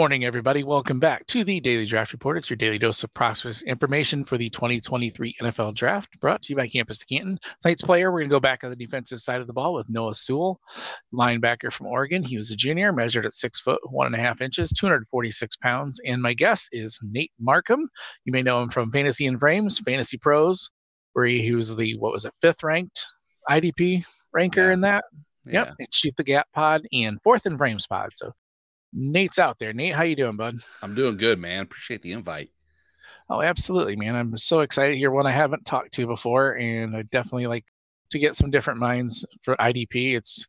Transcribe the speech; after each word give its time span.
Morning, 0.00 0.24
everybody. 0.24 0.64
Welcome 0.64 0.98
back 0.98 1.26
to 1.26 1.44
the 1.44 1.60
Daily 1.60 1.84
Draft 1.84 2.14
Report. 2.14 2.38
It's 2.38 2.48
your 2.48 2.56
daily 2.56 2.78
dose 2.78 3.04
of 3.04 3.12
prosperous 3.12 3.60
information 3.60 4.24
for 4.24 4.38
the 4.38 4.48
2023 4.48 5.34
NFL 5.42 5.74
Draft, 5.74 6.18
brought 6.20 6.40
to 6.40 6.54
you 6.54 6.56
by 6.56 6.66
Campus 6.68 6.96
to 6.96 7.04
Canton. 7.04 7.38
Tonight's 7.60 7.82
player, 7.82 8.10
we're 8.10 8.20
going 8.20 8.30
to 8.30 8.30
go 8.30 8.40
back 8.40 8.64
on 8.64 8.70
the 8.70 8.76
defensive 8.76 9.20
side 9.20 9.42
of 9.42 9.46
the 9.46 9.52
ball 9.52 9.74
with 9.74 9.90
Noah 9.90 10.14
Sewell, 10.14 10.58
linebacker 11.12 11.70
from 11.70 11.86
Oregon. 11.86 12.22
He 12.22 12.38
was 12.38 12.50
a 12.50 12.56
junior, 12.56 12.94
measured 12.94 13.26
at 13.26 13.34
six 13.34 13.60
foot 13.60 13.78
one 13.90 14.06
and 14.06 14.14
a 14.14 14.18
half 14.18 14.40
inches, 14.40 14.72
246 14.72 15.56
pounds. 15.56 16.00
And 16.06 16.22
my 16.22 16.32
guest 16.32 16.70
is 16.72 16.98
Nate 17.02 17.32
Marcum. 17.38 17.82
You 18.24 18.32
may 18.32 18.40
know 18.40 18.62
him 18.62 18.70
from 18.70 18.90
Fantasy 18.90 19.26
and 19.26 19.38
Frames, 19.38 19.80
Fantasy 19.80 20.16
Pros, 20.16 20.70
where 21.12 21.26
he, 21.26 21.42
he 21.42 21.52
was 21.52 21.76
the 21.76 21.98
what 21.98 22.12
was 22.12 22.24
it, 22.24 22.32
fifth 22.40 22.62
ranked 22.62 23.04
IDP 23.50 24.06
ranker 24.32 24.68
yeah. 24.68 24.72
in 24.72 24.80
that. 24.80 25.04
Yep, 25.44 25.74
yeah. 25.78 25.86
shoot 25.92 26.16
the 26.16 26.24
gap 26.24 26.46
pod 26.54 26.86
and 26.90 27.20
fourth 27.20 27.44
in 27.44 27.58
frames 27.58 27.86
pod. 27.86 28.08
So 28.14 28.32
Nate's 28.92 29.38
out 29.38 29.58
there. 29.58 29.72
Nate, 29.72 29.94
how 29.94 30.02
you 30.02 30.16
doing, 30.16 30.36
bud? 30.36 30.58
I'm 30.82 30.94
doing 30.94 31.16
good, 31.16 31.38
man. 31.38 31.62
Appreciate 31.62 32.02
the 32.02 32.12
invite. 32.12 32.50
Oh, 33.28 33.42
absolutely, 33.42 33.96
man. 33.96 34.16
I'm 34.16 34.36
so 34.36 34.60
excited 34.60 34.96
here. 34.96 35.10
One 35.10 35.26
I 35.26 35.30
haven't 35.30 35.64
talked 35.64 35.92
to 35.94 36.06
before, 36.06 36.56
and 36.56 36.96
I 36.96 37.02
definitely 37.02 37.46
like 37.46 37.64
to 38.10 38.18
get 38.18 38.34
some 38.34 38.50
different 38.50 38.80
minds 38.80 39.24
for 39.42 39.56
IDP. 39.56 40.16
It's 40.16 40.46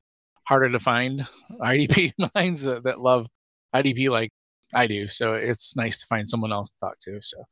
harder 0.48 0.70
to 0.70 0.80
find 0.80 1.28
IDP 1.62 2.14
minds 2.36 2.62
that, 2.64 2.84
that 2.84 3.00
love 3.00 3.28
IDP 3.76 4.10
like 4.10 4.32
I 4.74 4.88
do. 4.88 5.08
So 5.08 5.36
it's 5.36 5.76
nice 5.76 6.00
to 6.00 6.08
find 6.08 6.28
someone 6.28 6.52
else 6.52 6.70
to 6.72 6.80
talk 6.80 6.98
to. 7.02 7.20
So 7.22 7.44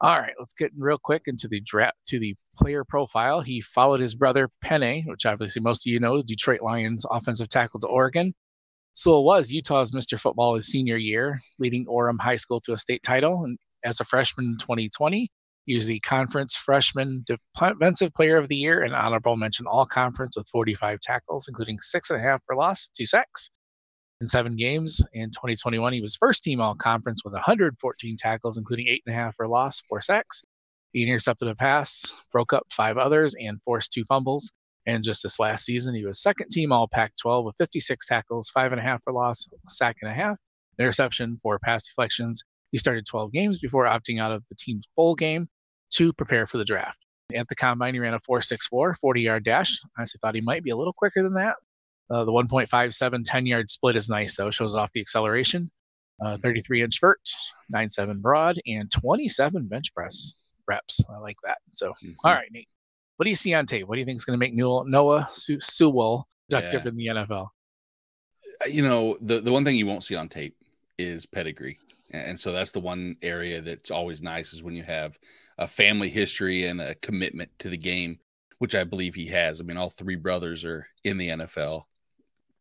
all 0.00 0.20
right, 0.20 0.34
let's 0.38 0.52
get 0.52 0.72
real 0.76 0.98
quick 0.98 1.22
into 1.26 1.48
the 1.48 1.60
draft 1.60 1.96
to 2.08 2.18
the 2.18 2.34
player 2.56 2.84
profile. 2.84 3.40
He 3.40 3.60
followed 3.60 4.00
his 4.00 4.14
brother 4.14 4.50
Penei, 4.62 5.06
which 5.06 5.24
obviously 5.24 5.62
most 5.62 5.86
of 5.86 5.92
you 5.92 6.00
know, 6.00 6.20
Detroit 6.20 6.62
Lions 6.62 7.06
offensive 7.10 7.48
tackle 7.48 7.80
to 7.80 7.86
Oregon. 7.86 8.34
So 8.94 9.18
it 9.18 9.24
was 9.24 9.50
Utah's 9.50 9.90
Mr. 9.90 10.18
Football 10.18 10.54
his 10.54 10.68
senior 10.68 10.96
year, 10.96 11.38
leading 11.58 11.84
Orem 11.86 12.20
High 12.20 12.36
School 12.36 12.60
to 12.60 12.72
a 12.72 12.78
state 12.78 13.02
title. 13.02 13.44
And 13.44 13.58
as 13.84 14.00
a 14.00 14.04
freshman 14.04 14.46
in 14.46 14.56
2020, 14.58 15.30
he 15.66 15.74
was 15.74 15.86
the 15.86 15.98
conference 16.00 16.54
freshman 16.54 17.24
defensive 17.26 18.12
player 18.14 18.36
of 18.36 18.48
the 18.48 18.56
year 18.56 18.82
and 18.82 18.94
honorable 18.94 19.36
mention 19.36 19.66
all 19.66 19.84
conference 19.84 20.36
with 20.36 20.48
45 20.48 21.00
tackles, 21.00 21.48
including 21.48 21.78
six 21.80 22.10
and 22.10 22.20
a 22.20 22.22
half 22.22 22.40
for 22.46 22.54
loss, 22.54 22.88
two 22.96 23.06
sacks 23.06 23.50
in 24.20 24.28
seven 24.28 24.56
games. 24.56 25.02
In 25.12 25.30
2021, 25.30 25.92
he 25.92 26.00
was 26.00 26.16
first 26.16 26.44
team 26.44 26.60
all 26.60 26.74
conference 26.74 27.22
with 27.24 27.32
114 27.32 28.16
tackles, 28.16 28.58
including 28.58 28.88
eight 28.88 29.02
and 29.06 29.14
a 29.14 29.18
half 29.18 29.34
for 29.34 29.48
loss, 29.48 29.80
four 29.88 30.00
sacks. 30.00 30.42
He 30.92 31.02
intercepted 31.02 31.48
a 31.48 31.56
pass, 31.56 32.04
broke 32.30 32.52
up 32.52 32.64
five 32.70 32.96
others, 32.96 33.34
and 33.40 33.60
forced 33.60 33.90
two 33.90 34.04
fumbles. 34.04 34.52
And 34.86 35.02
just 35.02 35.22
this 35.22 35.38
last 35.38 35.64
season, 35.64 35.94
he 35.94 36.04
was 36.04 36.20
second 36.20 36.50
team 36.50 36.72
all 36.72 36.86
Pac 36.86 37.12
12 37.20 37.44
with 37.44 37.56
56 37.56 38.06
tackles, 38.06 38.50
five 38.50 38.72
and 38.72 38.80
a 38.80 38.84
half 38.84 39.02
for 39.02 39.12
loss, 39.12 39.46
sack 39.68 39.96
and 40.02 40.10
a 40.10 40.14
half, 40.14 40.36
interception, 40.78 41.38
four 41.42 41.58
pass 41.58 41.86
deflections. 41.86 42.42
He 42.70 42.78
started 42.78 43.06
12 43.06 43.32
games 43.32 43.58
before 43.58 43.86
opting 43.86 44.20
out 44.20 44.32
of 44.32 44.42
the 44.50 44.56
team's 44.58 44.86
bowl 44.96 45.14
game 45.14 45.48
to 45.94 46.12
prepare 46.12 46.46
for 46.46 46.58
the 46.58 46.64
draft. 46.64 46.98
At 47.34 47.48
the 47.48 47.54
combine, 47.54 47.94
he 47.94 48.00
ran 48.00 48.14
a 48.14 48.20
4.64 48.20 48.96
40 48.96 49.20
yard 49.20 49.44
dash. 49.44 49.78
I 49.96 50.00
honestly 50.00 50.18
thought 50.20 50.34
he 50.34 50.40
might 50.40 50.62
be 50.62 50.70
a 50.70 50.76
little 50.76 50.92
quicker 50.92 51.22
than 51.22 51.34
that. 51.34 51.56
Uh, 52.10 52.24
the 52.24 52.32
1.57 52.32 53.22
10 53.24 53.46
yard 53.46 53.70
split 53.70 53.96
is 53.96 54.08
nice, 54.08 54.36
though, 54.36 54.50
shows 54.50 54.76
off 54.76 54.90
the 54.92 55.00
acceleration. 55.00 55.70
Uh, 56.24 56.36
33 56.36 56.82
inch 56.82 57.00
vert, 57.00 57.20
9.7 57.74 58.20
broad, 58.20 58.60
and 58.66 58.90
27 58.90 59.66
bench 59.68 59.92
press 59.94 60.34
reps. 60.68 61.00
I 61.10 61.18
like 61.18 61.36
that. 61.44 61.58
So, 61.72 61.90
mm-hmm. 61.90 62.12
all 62.24 62.32
right, 62.34 62.48
Nate. 62.52 62.68
What 63.16 63.24
do 63.24 63.30
you 63.30 63.36
see 63.36 63.54
on 63.54 63.66
tape? 63.66 63.86
What 63.86 63.94
do 63.94 64.00
you 64.00 64.04
think 64.04 64.16
is 64.16 64.24
going 64.24 64.38
to 64.38 64.44
make 64.44 64.54
Noah 64.54 65.28
Sewell 65.32 66.28
productive 66.48 66.84
yeah. 66.84 66.88
in 66.88 66.96
the 66.96 67.06
NFL? 67.06 67.48
Uh, 68.60 68.68
you 68.68 68.82
know, 68.82 69.16
the 69.20 69.40
the 69.40 69.52
one 69.52 69.64
thing 69.64 69.76
you 69.76 69.86
won't 69.86 70.04
see 70.04 70.16
on 70.16 70.28
tape 70.28 70.56
is 70.98 71.26
pedigree, 71.26 71.78
and 72.10 72.38
so 72.38 72.52
that's 72.52 72.72
the 72.72 72.80
one 72.80 73.16
area 73.22 73.60
that's 73.60 73.90
always 73.90 74.22
nice 74.22 74.52
is 74.52 74.62
when 74.62 74.74
you 74.74 74.82
have 74.82 75.18
a 75.58 75.68
family 75.68 76.08
history 76.08 76.66
and 76.66 76.80
a 76.80 76.94
commitment 76.96 77.50
to 77.60 77.68
the 77.68 77.76
game, 77.76 78.18
which 78.58 78.74
I 78.74 78.84
believe 78.84 79.14
he 79.14 79.26
has. 79.26 79.60
I 79.60 79.64
mean, 79.64 79.76
all 79.76 79.90
three 79.90 80.16
brothers 80.16 80.64
are 80.64 80.86
in 81.04 81.18
the 81.18 81.28
NFL. 81.28 81.84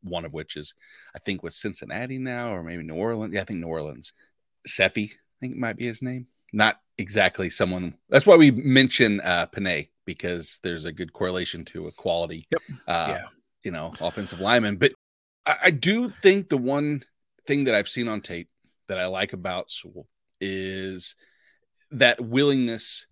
One 0.04 0.26
of 0.26 0.34
which 0.34 0.58
is, 0.58 0.76
I 1.16 1.20
think, 1.20 1.44
with 1.44 1.54
Cincinnati 1.54 2.18
now, 2.18 2.54
or 2.54 2.62
maybe 2.62 2.84
New 2.84 2.96
Orleans. 2.96 3.34
Yeah, 3.34 3.42
I 3.42 3.46
think 3.46 3.60
New 3.60 3.68
Orleans. 3.68 4.12
Seffi, 4.68 5.12
I 5.12 5.36
think 5.40 5.54
it 5.54 5.60
might 5.60 5.78
be 5.78 5.86
his 5.86 6.02
name. 6.02 6.28
Not 6.52 6.82
exactly 6.98 7.50
someone. 7.50 7.96
That's 8.10 8.28
why 8.28 8.36
we 8.36 8.52
mention 8.52 9.22
uh, 9.22 9.48
Penei 9.48 9.88
because 10.06 10.60
there's 10.64 10.86
a 10.86 10.92
good 10.92 11.14
correlation 11.14 11.66
to 11.66 11.88
a 11.88 11.92
quality, 11.92 12.48
yep. 12.52 12.62
uh, 12.88 13.08
yeah. 13.10 13.26
you 13.64 13.72
know, 13.72 13.94
offensive 14.02 14.40
lineman. 14.40 14.78
But 14.78 14.94
I, 15.46 15.56
I, 15.66 15.72
do 15.72 16.10
think 16.10 16.50
the 16.50 16.58
one 16.58 17.04
thing 17.48 17.66
that 17.66 17.76
I've 17.76 17.88
seen 17.88 18.08
on 18.08 18.22
tape 18.22 18.50
that 18.88 19.00
I 19.00 19.06
like 19.06 19.34
about 19.34 19.72
Sewell 19.72 20.08
is 20.42 21.16
that 21.92 22.20
willingness 22.20 23.08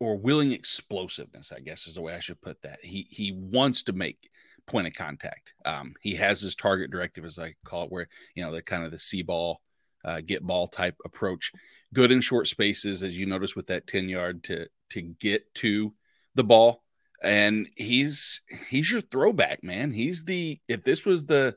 or 0.00 0.16
willing 0.16 0.52
explosiveness, 0.52 1.52
I 1.52 1.60
guess 1.60 1.86
is 1.86 1.96
the 1.96 2.02
way 2.02 2.14
I 2.14 2.20
should 2.20 2.40
put 2.40 2.62
that. 2.62 2.78
He 2.82 3.06
he 3.10 3.32
wants 3.32 3.82
to 3.84 3.92
make 3.92 4.30
point 4.66 4.86
of 4.86 4.92
contact. 4.92 5.54
Um, 5.64 5.94
he 6.00 6.14
has 6.14 6.40
his 6.40 6.54
target 6.54 6.90
directive, 6.90 7.24
as 7.24 7.38
I 7.38 7.54
call 7.64 7.84
it, 7.84 7.92
where 7.92 8.08
you 8.34 8.44
know 8.44 8.52
the 8.52 8.62
kind 8.62 8.84
of 8.84 8.90
the 8.90 8.98
see 8.98 9.22
ball, 9.22 9.60
uh, 10.04 10.20
get 10.24 10.46
ball 10.46 10.68
type 10.68 10.96
approach. 11.04 11.52
Good 11.92 12.12
in 12.12 12.20
short 12.20 12.46
spaces, 12.46 13.02
as 13.02 13.18
you 13.18 13.26
notice 13.26 13.56
with 13.56 13.66
that 13.68 13.86
ten 13.86 14.08
yard 14.08 14.44
to 14.44 14.66
to 14.90 15.02
get 15.02 15.52
to 15.56 15.92
the 16.38 16.44
ball 16.44 16.82
and 17.22 17.68
he's 17.76 18.40
he's 18.70 18.90
your 18.90 19.00
throwback 19.00 19.62
man 19.62 19.92
he's 19.92 20.24
the 20.24 20.58
if 20.68 20.84
this 20.84 21.04
was 21.04 21.26
the 21.26 21.56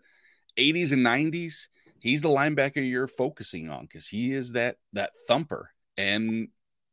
80s 0.57 0.91
and 0.91 1.05
90s 1.05 1.67
he's 1.99 2.21
the 2.21 2.29
linebacker 2.29 2.87
you're 2.87 3.07
focusing 3.07 3.69
on 3.69 3.83
because 3.83 4.07
he 4.07 4.33
is 4.33 4.53
that 4.53 4.77
that 4.91 5.11
thumper 5.27 5.71
and 5.97 6.49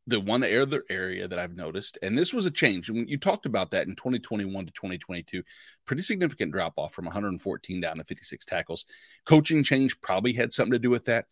the 0.08 0.20
one 0.20 0.42
other 0.42 0.84
area 0.88 1.28
that 1.28 1.38
I've 1.38 1.54
noticed, 1.54 1.98
and 2.00 2.16
this 2.16 2.32
was 2.32 2.46
a 2.46 2.50
change. 2.50 2.88
When 2.88 3.06
you 3.06 3.18
talked 3.18 3.44
about 3.44 3.72
that 3.72 3.86
in 3.88 3.94
2021 3.94 4.64
to 4.64 4.72
2022, 4.72 5.42
pretty 5.84 6.02
significant 6.02 6.50
drop 6.50 6.72
off 6.78 6.94
from 6.94 7.04
114 7.04 7.80
down 7.82 7.98
to 7.98 8.04
56 8.04 8.42
tackles. 8.46 8.86
Coaching 9.26 9.62
change 9.62 10.00
probably 10.00 10.32
had 10.32 10.54
something 10.54 10.72
to 10.72 10.78
do 10.78 10.88
with 10.88 11.04
that, 11.04 11.26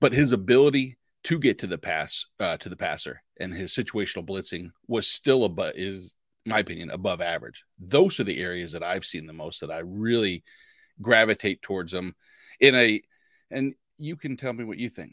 but 0.00 0.12
his 0.12 0.30
ability 0.30 0.96
to 1.24 1.38
get 1.38 1.58
to 1.58 1.66
the 1.66 1.78
pass 1.78 2.26
uh, 2.40 2.56
to 2.58 2.68
the 2.68 2.76
passer 2.76 3.22
and 3.40 3.52
his 3.52 3.72
situational 3.72 4.26
blitzing 4.26 4.70
was 4.86 5.06
still 5.06 5.44
above 5.44 5.72
is 5.74 6.14
my 6.46 6.58
opinion 6.58 6.90
above 6.90 7.20
average. 7.22 7.64
Those 7.78 8.20
are 8.20 8.24
the 8.24 8.40
areas 8.40 8.72
that 8.72 8.84
i've 8.84 9.04
seen 9.04 9.26
the 9.26 9.32
most 9.32 9.60
that 9.60 9.70
i 9.70 9.78
really 9.78 10.44
gravitate 11.00 11.60
towards 11.62 11.92
them 11.92 12.14
in 12.60 12.74
a 12.74 13.02
and 13.50 13.74
you 13.98 14.16
can 14.16 14.36
tell 14.36 14.52
me 14.52 14.64
what 14.64 14.78
you 14.78 14.88
think 14.88 15.12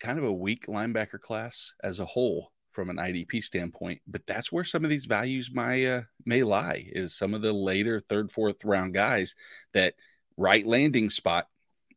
kind 0.00 0.18
of 0.18 0.24
a 0.24 0.32
weak 0.32 0.66
linebacker 0.66 1.20
class 1.20 1.74
as 1.84 2.00
a 2.00 2.04
whole 2.04 2.50
from 2.72 2.90
an 2.90 2.96
idp 2.96 3.42
standpoint 3.42 4.00
but 4.08 4.26
that's 4.26 4.50
where 4.50 4.64
some 4.64 4.82
of 4.82 4.90
these 4.90 5.06
values 5.06 5.50
may 5.52 5.86
uh, 5.86 6.02
may 6.26 6.42
lie 6.42 6.84
is 6.88 7.14
some 7.14 7.32
of 7.32 7.42
the 7.42 7.52
later 7.52 8.02
third 8.08 8.32
fourth 8.32 8.64
round 8.64 8.92
guys 8.92 9.36
that 9.72 9.94
right 10.36 10.66
landing 10.66 11.10
spot 11.10 11.46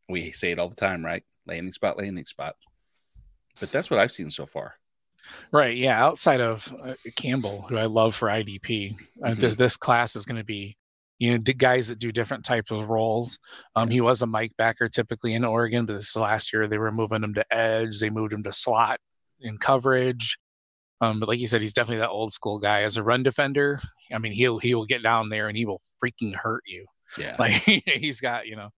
we 0.09 0.31
say 0.31 0.51
it 0.51 0.59
all 0.59 0.69
the 0.69 0.75
time 0.75 1.03
right? 1.03 1.23
Landing 1.45 1.71
spot 1.71 1.97
landing 1.97 2.25
spot 2.25 2.55
but 3.59 3.71
that's 3.71 3.89
what 3.89 3.99
I've 3.99 4.11
seen 4.11 4.29
so 4.29 4.45
far. 4.45 4.75
Right. 5.51 5.77
Yeah. 5.77 6.03
Outside 6.03 6.41
of 6.41 6.67
uh, 6.83 6.93
Campbell, 7.15 7.61
who 7.63 7.77
I 7.77 7.85
love 7.85 8.15
for 8.15 8.27
IDP, 8.27 8.93
uh, 8.93 9.29
mm-hmm. 9.29 9.45
uh, 9.45 9.49
this 9.55 9.77
class 9.77 10.15
is 10.15 10.25
going 10.25 10.37
to 10.37 10.43
be, 10.43 10.77
you 11.19 11.31
know, 11.31 11.37
guys 11.37 11.87
that 11.87 11.99
do 11.99 12.11
different 12.11 12.43
types 12.43 12.71
of 12.71 12.89
roles. 12.89 13.39
Um, 13.75 13.89
he 13.89 14.01
was 14.01 14.21
a 14.21 14.27
Mike 14.27 14.51
backer 14.57 14.89
typically 14.89 15.33
in 15.33 15.45
Oregon, 15.45 15.85
but 15.85 15.93
this 15.93 16.15
last 16.15 16.51
year 16.51 16.67
they 16.67 16.77
were 16.77 16.91
moving 16.91 17.23
him 17.23 17.33
to 17.35 17.55
edge. 17.55 17.99
They 17.99 18.09
moved 18.09 18.33
him 18.33 18.43
to 18.43 18.51
slot 18.51 18.99
in 19.41 19.57
coverage. 19.57 20.37
Um, 21.01 21.19
but 21.19 21.27
like 21.27 21.39
you 21.39 21.47
said, 21.47 21.61
he's 21.61 21.73
definitely 21.73 21.99
that 21.99 22.09
old 22.09 22.31
school 22.31 22.59
guy 22.59 22.83
as 22.83 22.97
a 22.97 23.03
run 23.03 23.23
defender. 23.23 23.79
I 24.13 24.19
mean, 24.19 24.31
he'll 24.31 24.57
he 24.57 24.73
will 24.73 24.85
get 24.85 25.03
down 25.03 25.29
there 25.29 25.49
and 25.49 25.57
he 25.57 25.65
will 25.65 25.81
freaking 26.03 26.35
hurt 26.35 26.63
you. 26.65 26.85
Yeah. 27.17 27.35
Like 27.39 27.51
he's 27.51 28.21
got, 28.21 28.47
you 28.47 28.55
know, 28.55 28.69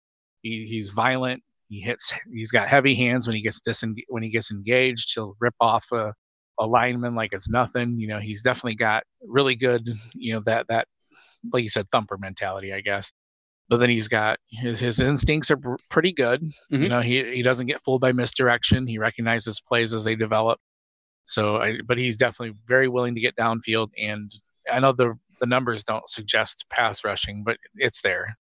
he, 0.42 0.66
he's 0.66 0.89
violent. 0.89 1.44
He 1.75 1.81
hits. 1.81 2.13
He's 2.31 2.51
got 2.51 2.69
heavy 2.69 2.95
hands 2.95 3.27
when 3.27 3.36
he 3.36 3.42
gets 3.42 3.60
diseng- 3.60 4.06
when 4.07 4.24
he 4.24 4.30
gets 4.30 4.50
engaged. 4.50 5.12
He'll 5.13 5.36
rip 5.42 5.56
off 5.60 5.86
a, 5.92 6.13
a 6.57 6.66
lineman 6.66 7.16
like 7.16 7.33
it's 7.33 7.50
nothing. 7.50 8.00
You 8.00 8.07
know, 8.07 8.19
he's 8.19 8.42
definitely 8.42 8.75
got 8.75 9.04
really 9.22 9.57
good. 9.57 9.89
You 10.13 10.36
know 10.36 10.42
that 10.45 10.68
that 10.69 10.88
like 11.51 11.63
you 11.63 11.69
said, 11.69 11.88
thumper 11.92 12.18
mentality, 12.18 12.74
I 12.74 12.80
guess. 12.80 13.12
But 13.68 13.77
then 13.77 13.89
he's 13.89 14.07
got 14.07 14.39
his 14.50 14.80
his 14.80 15.01
instincts 15.01 15.51
are 15.51 15.57
pr- 15.57 15.75
pretty 15.89 16.13
good. 16.13 16.42
Mm-hmm. 16.42 16.83
You 16.83 16.88
know, 16.88 17.01
he 17.01 17.36
he 17.36 17.44
doesn't 17.44 17.68
get 17.68 17.81
fooled 17.83 18.00
by 18.00 18.13
misdirection. 18.13 18.88
He 18.88 18.98
recognizes 18.98 19.60
plays 19.60 19.94
as 19.94 20.06
they 20.06 20.16
develop. 20.16 20.60
So, 21.25 21.57
I, 21.57 21.80
but 21.86 21.98
he's 21.98 22.16
definitely 22.16 22.56
very 22.68 22.88
willing 22.88 23.16
to 23.16 23.22
get 23.22 23.36
downfield. 23.36 23.89
And 23.98 24.31
I 24.72 24.80
know 24.80 24.94
the 24.94 25.13
the 25.42 25.45
numbers 25.45 25.83
don't 25.83 26.07
suggest 26.07 26.63
pass 26.69 27.04
rushing, 27.04 27.44
but 27.44 27.57
it's 27.75 28.01
there 28.01 28.33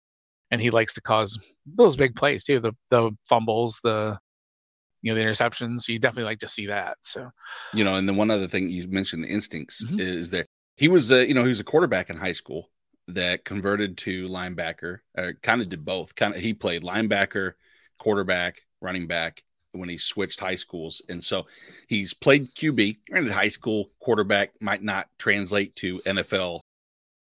and 0.54 0.62
he 0.62 0.70
likes 0.70 0.94
to 0.94 1.00
cause 1.00 1.36
those 1.66 1.96
big 1.96 2.14
plays 2.14 2.44
too. 2.44 2.60
The 2.60 2.72
the 2.90 3.10
fumbles, 3.28 3.80
the 3.82 4.16
you 5.02 5.12
know 5.12 5.20
the 5.20 5.28
interceptions. 5.28 5.88
You 5.88 5.98
definitely 5.98 6.30
like 6.30 6.38
to 6.38 6.48
see 6.48 6.66
that. 6.66 6.96
So, 7.02 7.28
you 7.72 7.82
know, 7.82 7.94
and 7.96 8.08
then 8.08 8.14
one 8.14 8.30
other 8.30 8.46
thing 8.46 8.70
you 8.70 8.86
mentioned, 8.88 9.24
the 9.24 9.28
instincts 9.28 9.84
mm-hmm. 9.84 9.98
is 9.98 10.30
there. 10.30 10.46
He 10.76 10.86
was, 10.86 11.10
uh, 11.10 11.16
you 11.16 11.34
know, 11.34 11.42
he 11.42 11.48
was 11.48 11.60
a 11.60 11.64
quarterback 11.64 12.08
in 12.08 12.16
high 12.16 12.32
school 12.32 12.70
that 13.08 13.44
converted 13.44 13.98
to 13.98 14.28
linebacker. 14.28 15.00
Kind 15.42 15.60
of 15.60 15.68
did 15.68 15.84
both. 15.84 16.14
Kind 16.14 16.36
of 16.36 16.40
he 16.40 16.54
played 16.54 16.82
linebacker, 16.82 17.54
quarterback, 17.98 18.62
running 18.80 19.08
back, 19.08 19.42
when 19.72 19.88
he 19.88 19.98
switched 19.98 20.38
high 20.38 20.54
schools. 20.54 21.02
And 21.08 21.22
so 21.22 21.46
he's 21.88 22.14
played 22.14 22.54
QB. 22.54 22.98
Granted, 23.10 23.32
high 23.32 23.48
school 23.48 23.90
quarterback 24.00 24.52
might 24.60 24.84
not 24.84 25.08
translate 25.18 25.74
to 25.76 25.98
NFL 26.06 26.60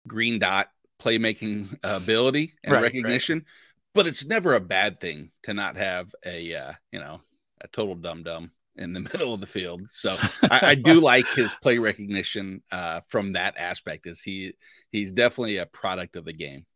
green 0.06 0.38
dot 0.38 0.68
playmaking 1.02 1.76
ability 1.82 2.54
and 2.62 2.72
right, 2.72 2.82
recognition, 2.82 3.38
right. 3.38 3.46
but 3.94 4.06
it's 4.06 4.24
never 4.24 4.54
a 4.54 4.60
bad 4.60 5.00
thing 5.00 5.30
to 5.42 5.54
not 5.54 5.76
have 5.76 6.14
a 6.24 6.54
uh, 6.54 6.72
you 6.92 7.00
know 7.00 7.20
a 7.60 7.68
total 7.68 7.94
dum 7.94 8.22
dum 8.22 8.52
in 8.76 8.92
the 8.92 9.00
middle 9.12 9.34
of 9.34 9.40
the 9.40 9.46
field. 9.46 9.82
So 9.90 10.16
I, 10.50 10.60
I 10.62 10.74
do 10.74 10.94
like 11.00 11.26
his 11.28 11.54
play 11.56 11.78
recognition 11.78 12.62
uh, 12.70 13.00
from 13.08 13.32
that 13.32 13.56
aspect. 13.58 14.06
Is 14.06 14.22
he 14.22 14.54
he's 14.90 15.12
definitely 15.12 15.58
a 15.58 15.66
product 15.66 16.16
of 16.16 16.24
the 16.24 16.32
game. 16.32 16.66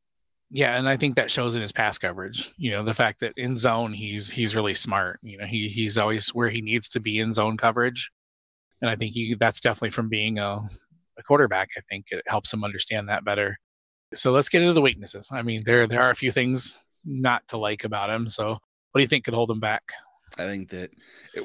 Yeah, 0.50 0.76
and 0.76 0.88
I 0.88 0.96
think 0.96 1.16
that 1.16 1.30
shows 1.30 1.56
in 1.56 1.60
his 1.60 1.72
pass 1.72 1.98
coverage. 1.98 2.52
You 2.56 2.70
know, 2.70 2.84
the 2.84 2.94
fact 2.94 3.20
that 3.20 3.32
in 3.36 3.56
zone 3.56 3.92
he's 3.92 4.30
he's 4.30 4.54
really 4.54 4.74
smart. 4.74 5.18
You 5.22 5.38
know, 5.38 5.46
he 5.46 5.68
he's 5.68 5.98
always 5.98 6.28
where 6.28 6.50
he 6.50 6.60
needs 6.60 6.88
to 6.90 7.00
be 7.00 7.18
in 7.18 7.32
zone 7.32 7.56
coverage, 7.56 8.10
and 8.80 8.88
I 8.90 8.96
think 8.96 9.12
he 9.12 9.34
that's 9.34 9.60
definitely 9.60 9.90
from 9.90 10.08
being 10.08 10.38
a, 10.38 10.60
a 11.18 11.22
quarterback. 11.24 11.70
I 11.76 11.80
think 11.90 12.06
it 12.10 12.22
helps 12.28 12.52
him 12.52 12.62
understand 12.62 13.08
that 13.08 13.24
better. 13.24 13.58
So 14.14 14.32
let's 14.32 14.48
get 14.48 14.62
into 14.62 14.74
the 14.74 14.80
weaknesses. 14.80 15.28
I 15.32 15.42
mean, 15.42 15.62
there 15.64 15.86
there 15.86 16.02
are 16.02 16.10
a 16.10 16.16
few 16.16 16.30
things 16.30 16.84
not 17.04 17.46
to 17.48 17.58
like 17.58 17.84
about 17.84 18.10
him. 18.10 18.28
So 18.28 18.50
what 18.50 18.98
do 18.98 19.02
you 19.02 19.08
think 19.08 19.24
could 19.24 19.34
hold 19.34 19.50
him 19.50 19.60
back? 19.60 19.82
I 20.38 20.44
think 20.44 20.68
that 20.70 20.90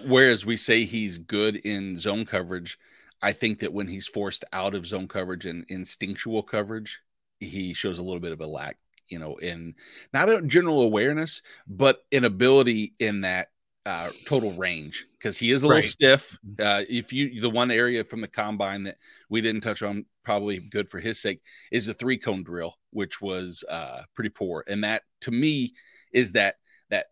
whereas 0.06 0.46
we 0.46 0.58
say 0.58 0.84
he's 0.84 1.18
good 1.18 1.56
in 1.58 1.98
zone 1.98 2.26
coverage, 2.26 2.78
I 3.22 3.32
think 3.32 3.60
that 3.60 3.74
when 3.74 3.88
he's 3.88 4.08
forced 4.08 4.44
out 4.54 4.76
of 4.76 4.88
zone 4.88 5.08
coverage 5.08 5.46
and 5.46 5.66
instinctual 5.70 6.44
coverage, 6.44 7.02
he 7.40 7.74
shows 7.74 8.00
a 8.00 8.04
little 8.04 8.20
bit 8.20 8.32
of 8.32 8.42
a 8.42 8.48
lack 8.48 8.78
you 9.12 9.20
know, 9.20 9.36
in 9.36 9.76
not 10.14 10.30
a 10.30 10.42
general 10.42 10.82
awareness, 10.82 11.42
but 11.68 12.00
an 12.12 12.24
ability 12.24 12.94
in 13.00 13.22
that 13.22 13.50
uh, 13.86 14.10
total 14.26 14.52
range 14.54 15.06
because 15.18 15.38
he 15.38 15.52
is 15.52 15.64
a 15.64 15.68
little 15.68 15.82
stiff. 15.84 16.38
Mm-hmm. 16.46 16.62
Uh, 16.62 16.86
if 16.90 17.12
you 17.12 17.42
the 17.42 17.50
one 17.50 17.72
area 17.72 18.04
from 18.04 18.22
the 18.22 18.28
combine 18.28 18.84
that 18.84 18.98
we 19.30 19.42
didn't 19.42 19.62
touch 19.62 19.82
on, 19.82 20.06
probably 20.24 20.60
good 20.60 20.90
for 20.90 21.00
his 21.00 21.22
sake, 21.22 21.42
is 21.72 21.88
a 21.88 21.94
three 21.94 22.18
cone 22.18 22.44
drill, 22.44 22.76
which 22.92 23.22
was 23.22 23.64
uh, 23.70 24.04
pretty 24.16 24.30
poor. 24.30 24.64
And 24.68 24.84
that 24.84 25.04
to 25.22 25.32
me 25.32 25.74
is 26.12 26.34
that 26.34 26.56
that 26.90 27.08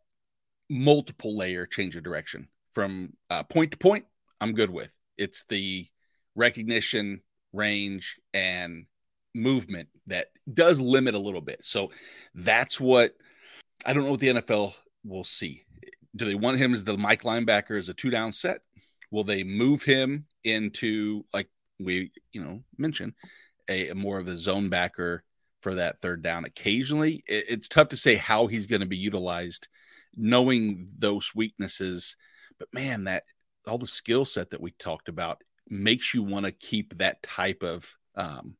multiple 0.70 1.36
layer 1.36 1.66
change 1.66 1.96
of 1.96 2.04
direction 2.04 2.48
from 2.74 3.14
uh, 3.30 3.44
point 3.44 3.72
to 3.72 3.78
point. 3.78 4.06
I'm 4.42 4.54
good 4.54 4.70
with 4.70 4.98
it's 5.18 5.44
the 5.50 5.88
recognition, 6.36 7.22
range, 7.52 8.20
and 8.34 8.86
movement 9.36 9.90
that 10.08 10.28
does 10.54 10.80
limit 10.80 11.14
a 11.14 11.20
little 11.20 11.42
bit. 11.42 11.64
So 11.64 11.92
that's 12.36 12.80
what 12.80 13.16
I 13.86 13.94
don't 13.94 14.04
know 14.04 14.12
what 14.12 14.20
the 14.20 14.30
NFL 14.30 14.76
will 15.04 15.24
see. 15.24 15.66
Do 16.20 16.26
they 16.26 16.36
want 16.36 16.58
him 16.58 16.74
as 16.74 16.84
the 16.84 16.98
Mike 16.98 17.24
linebacker 17.24 17.80
as 17.80 17.88
a 17.88 17.94
two 17.94 18.10
down 18.10 18.34
set? 18.34 18.60
Will 19.10 19.24
they 19.24 19.44
move 19.44 19.84
him 19.84 20.26
into 20.44 21.24
like 21.34 21.48
we 21.80 22.12
you 22.34 22.44
know 22.44 22.62
mentioned 22.78 23.14
a, 23.70 23.90
a 23.90 23.96
more 23.96 24.20
of 24.20 24.28
a 24.28 24.38
zone 24.38 24.70
backer 24.70 25.24
for 25.62 25.76
that 25.76 26.02
third 26.02 26.22
down 26.22 26.44
occasionally? 26.44 27.24
It, 27.28 27.46
it's 27.50 27.70
tough 27.70 27.90
to 27.90 27.98
say 27.98 28.16
how 28.16 28.48
he's 28.48 28.68
going 28.68 28.82
to 28.82 28.86
be 28.86 28.98
utilized, 28.98 29.70
knowing 30.16 30.90
those 30.98 31.32
weaknesses. 31.34 32.18
But 32.60 32.68
man, 32.74 33.06
that 33.06 33.24
all 33.66 33.78
the 33.78 33.88
skill 33.88 34.26
set 34.26 34.50
that 34.50 34.62
we 34.62 34.72
talked 34.72 35.08
about 35.08 35.42
makes 35.70 36.14
you 36.14 36.22
want 36.22 36.46
to 36.46 36.52
keep 36.52 36.98
that 36.98 37.24
type 37.24 37.64
of 37.64 37.96
um, 38.16 38.58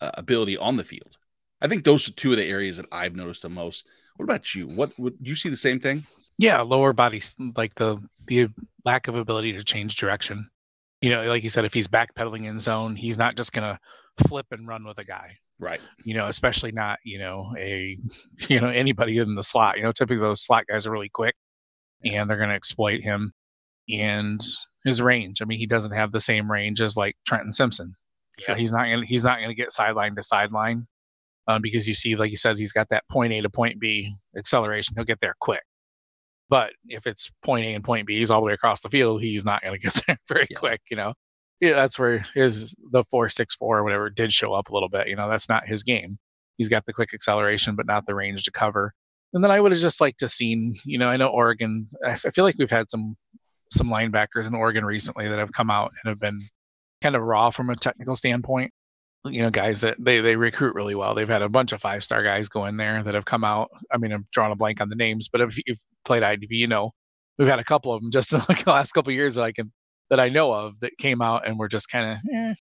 uh, 0.00 0.10
ability 0.14 0.56
on 0.56 0.76
the 0.76 0.84
field. 0.84 1.16
I 1.60 1.68
think 1.68 1.84
those 1.84 2.08
are 2.08 2.12
two 2.12 2.32
of 2.32 2.38
the 2.38 2.46
areas 2.46 2.76
that 2.78 2.86
I've 2.90 3.14
noticed 3.14 3.42
the 3.42 3.48
most. 3.48 3.86
What 4.16 4.24
about 4.24 4.52
you? 4.54 4.66
What 4.66 4.98
would 4.98 5.14
you 5.20 5.36
see 5.36 5.48
the 5.48 5.56
same 5.56 5.78
thing? 5.78 6.04
Yeah, 6.38 6.60
lower 6.60 6.92
body, 6.92 7.20
like 7.56 7.74
the 7.74 7.98
the 8.26 8.48
lack 8.84 9.08
of 9.08 9.16
ability 9.16 9.52
to 9.52 9.64
change 9.64 9.96
direction. 9.96 10.48
You 11.00 11.10
know, 11.10 11.24
like 11.24 11.42
you 11.42 11.50
said, 11.50 11.64
if 11.64 11.74
he's 11.74 11.88
backpedaling 11.88 12.46
in 12.46 12.60
zone, 12.60 12.96
he's 12.96 13.18
not 13.18 13.36
just 13.36 13.52
gonna 13.52 13.78
flip 14.26 14.46
and 14.50 14.66
run 14.66 14.84
with 14.84 14.98
a 14.98 15.04
guy. 15.04 15.36
Right. 15.58 15.80
You 16.04 16.14
know, 16.14 16.28
especially 16.28 16.70
not, 16.70 16.98
you 17.04 17.18
know, 17.18 17.52
a 17.58 17.98
you 18.48 18.60
know, 18.60 18.68
anybody 18.68 19.18
in 19.18 19.34
the 19.34 19.42
slot. 19.42 19.76
You 19.76 19.84
know, 19.84 19.92
typically 19.92 20.20
those 20.20 20.44
slot 20.44 20.64
guys 20.68 20.86
are 20.86 20.92
really 20.92 21.08
quick 21.08 21.34
and 22.04 22.30
they're 22.30 22.38
gonna 22.38 22.54
exploit 22.54 23.02
him 23.02 23.32
and 23.90 24.40
his 24.84 25.02
range. 25.02 25.42
I 25.42 25.44
mean, 25.44 25.58
he 25.58 25.66
doesn't 25.66 25.92
have 25.92 26.12
the 26.12 26.20
same 26.20 26.50
range 26.50 26.80
as 26.80 26.96
like 26.96 27.16
Trenton 27.26 27.52
Simpson. 27.52 27.94
Sure. 28.38 28.54
he's 28.54 28.70
not 28.70 28.84
gonna 28.84 29.04
he's 29.04 29.24
not 29.24 29.40
gonna 29.40 29.54
get 29.54 29.72
sideline 29.72 30.14
to 30.14 30.22
sideline 30.22 30.86
um, 31.48 31.60
because 31.62 31.88
you 31.88 31.94
see, 31.94 32.14
like 32.14 32.30
you 32.30 32.36
said, 32.36 32.56
he's 32.58 32.72
got 32.72 32.88
that 32.90 33.04
point 33.10 33.32
A 33.32 33.40
to 33.40 33.50
point 33.50 33.80
B 33.80 34.12
acceleration. 34.36 34.94
He'll 34.94 35.04
get 35.04 35.18
there 35.20 35.34
quick. 35.40 35.62
But 36.50 36.72
if 36.86 37.06
it's 37.06 37.30
point 37.42 37.66
A 37.66 37.74
and 37.74 37.84
point 37.84 38.06
B, 38.06 38.18
he's 38.18 38.30
all 38.30 38.40
the 38.40 38.46
way 38.46 38.52
across 38.54 38.80
the 38.80 38.88
field. 38.88 39.22
He's 39.22 39.44
not 39.44 39.62
going 39.62 39.78
to 39.78 39.84
get 39.84 40.00
there 40.06 40.18
very 40.28 40.46
yeah. 40.50 40.58
quick. 40.58 40.80
You 40.90 40.96
know, 40.96 41.14
yeah, 41.60 41.74
that's 41.74 41.98
where 41.98 42.24
his 42.34 42.74
the 42.92 43.04
four 43.04 43.28
six 43.28 43.54
four 43.54 43.78
or 43.78 43.84
whatever 43.84 44.10
did 44.10 44.32
show 44.32 44.54
up 44.54 44.70
a 44.70 44.74
little 44.74 44.88
bit. 44.88 45.08
You 45.08 45.16
know, 45.16 45.28
that's 45.28 45.48
not 45.48 45.66
his 45.66 45.82
game. 45.82 46.16
He's 46.56 46.68
got 46.68 46.86
the 46.86 46.92
quick 46.92 47.14
acceleration, 47.14 47.76
but 47.76 47.86
not 47.86 48.06
the 48.06 48.14
range 48.14 48.44
to 48.44 48.50
cover. 48.50 48.92
And 49.32 49.44
then 49.44 49.50
I 49.50 49.60
would 49.60 49.72
have 49.72 49.80
just 49.80 50.00
liked 50.00 50.20
to 50.20 50.28
seen, 50.28 50.74
you 50.84 50.98
know, 50.98 51.08
I 51.08 51.16
know 51.16 51.28
Oregon. 51.28 51.86
I 52.04 52.16
feel 52.16 52.44
like 52.44 52.56
we've 52.58 52.70
had 52.70 52.90
some 52.90 53.14
some 53.70 53.88
linebackers 53.88 54.46
in 54.46 54.54
Oregon 54.54 54.84
recently 54.84 55.28
that 55.28 55.38
have 55.38 55.52
come 55.52 55.70
out 55.70 55.92
and 56.02 56.10
have 56.10 56.20
been 56.20 56.48
kind 57.02 57.14
of 57.14 57.22
raw 57.22 57.50
from 57.50 57.70
a 57.70 57.76
technical 57.76 58.16
standpoint. 58.16 58.72
You 59.24 59.42
know, 59.42 59.50
guys 59.50 59.80
that 59.80 59.96
they 59.98 60.20
they 60.20 60.36
recruit 60.36 60.74
really 60.74 60.94
well. 60.94 61.14
They've 61.14 61.28
had 61.28 61.42
a 61.42 61.48
bunch 61.48 61.72
of 61.72 61.80
five 61.80 62.04
star 62.04 62.22
guys 62.22 62.48
go 62.48 62.66
in 62.66 62.76
there 62.76 63.02
that 63.02 63.14
have 63.14 63.24
come 63.24 63.44
out. 63.44 63.68
I 63.92 63.98
mean, 63.98 64.12
I'm 64.12 64.26
drawing 64.32 64.52
a 64.52 64.56
blank 64.56 64.80
on 64.80 64.88
the 64.88 64.96
names, 64.96 65.28
but 65.28 65.40
if 65.40 65.58
you've 65.66 65.82
played 66.04 66.22
IDP, 66.22 66.48
you 66.50 66.66
know 66.68 66.92
we've 67.38 67.48
had 67.48 67.58
a 67.58 67.64
couple 67.64 67.92
of 67.94 68.02
them 68.02 68.10
just 68.10 68.32
in 68.32 68.40
like 68.48 68.64
the 68.64 68.70
last 68.70 68.92
couple 68.92 69.10
of 69.10 69.16
years 69.16 69.36
that 69.36 69.44
I 69.44 69.52
can 69.52 69.72
that 70.10 70.20
I 70.20 70.28
know 70.28 70.52
of 70.52 70.80
that 70.80 70.96
came 70.98 71.20
out 71.20 71.46
and 71.46 71.58
were 71.58 71.68
just 71.68 71.90
kind 71.90 72.12
of, 72.12 72.18
eh, 72.34 72.54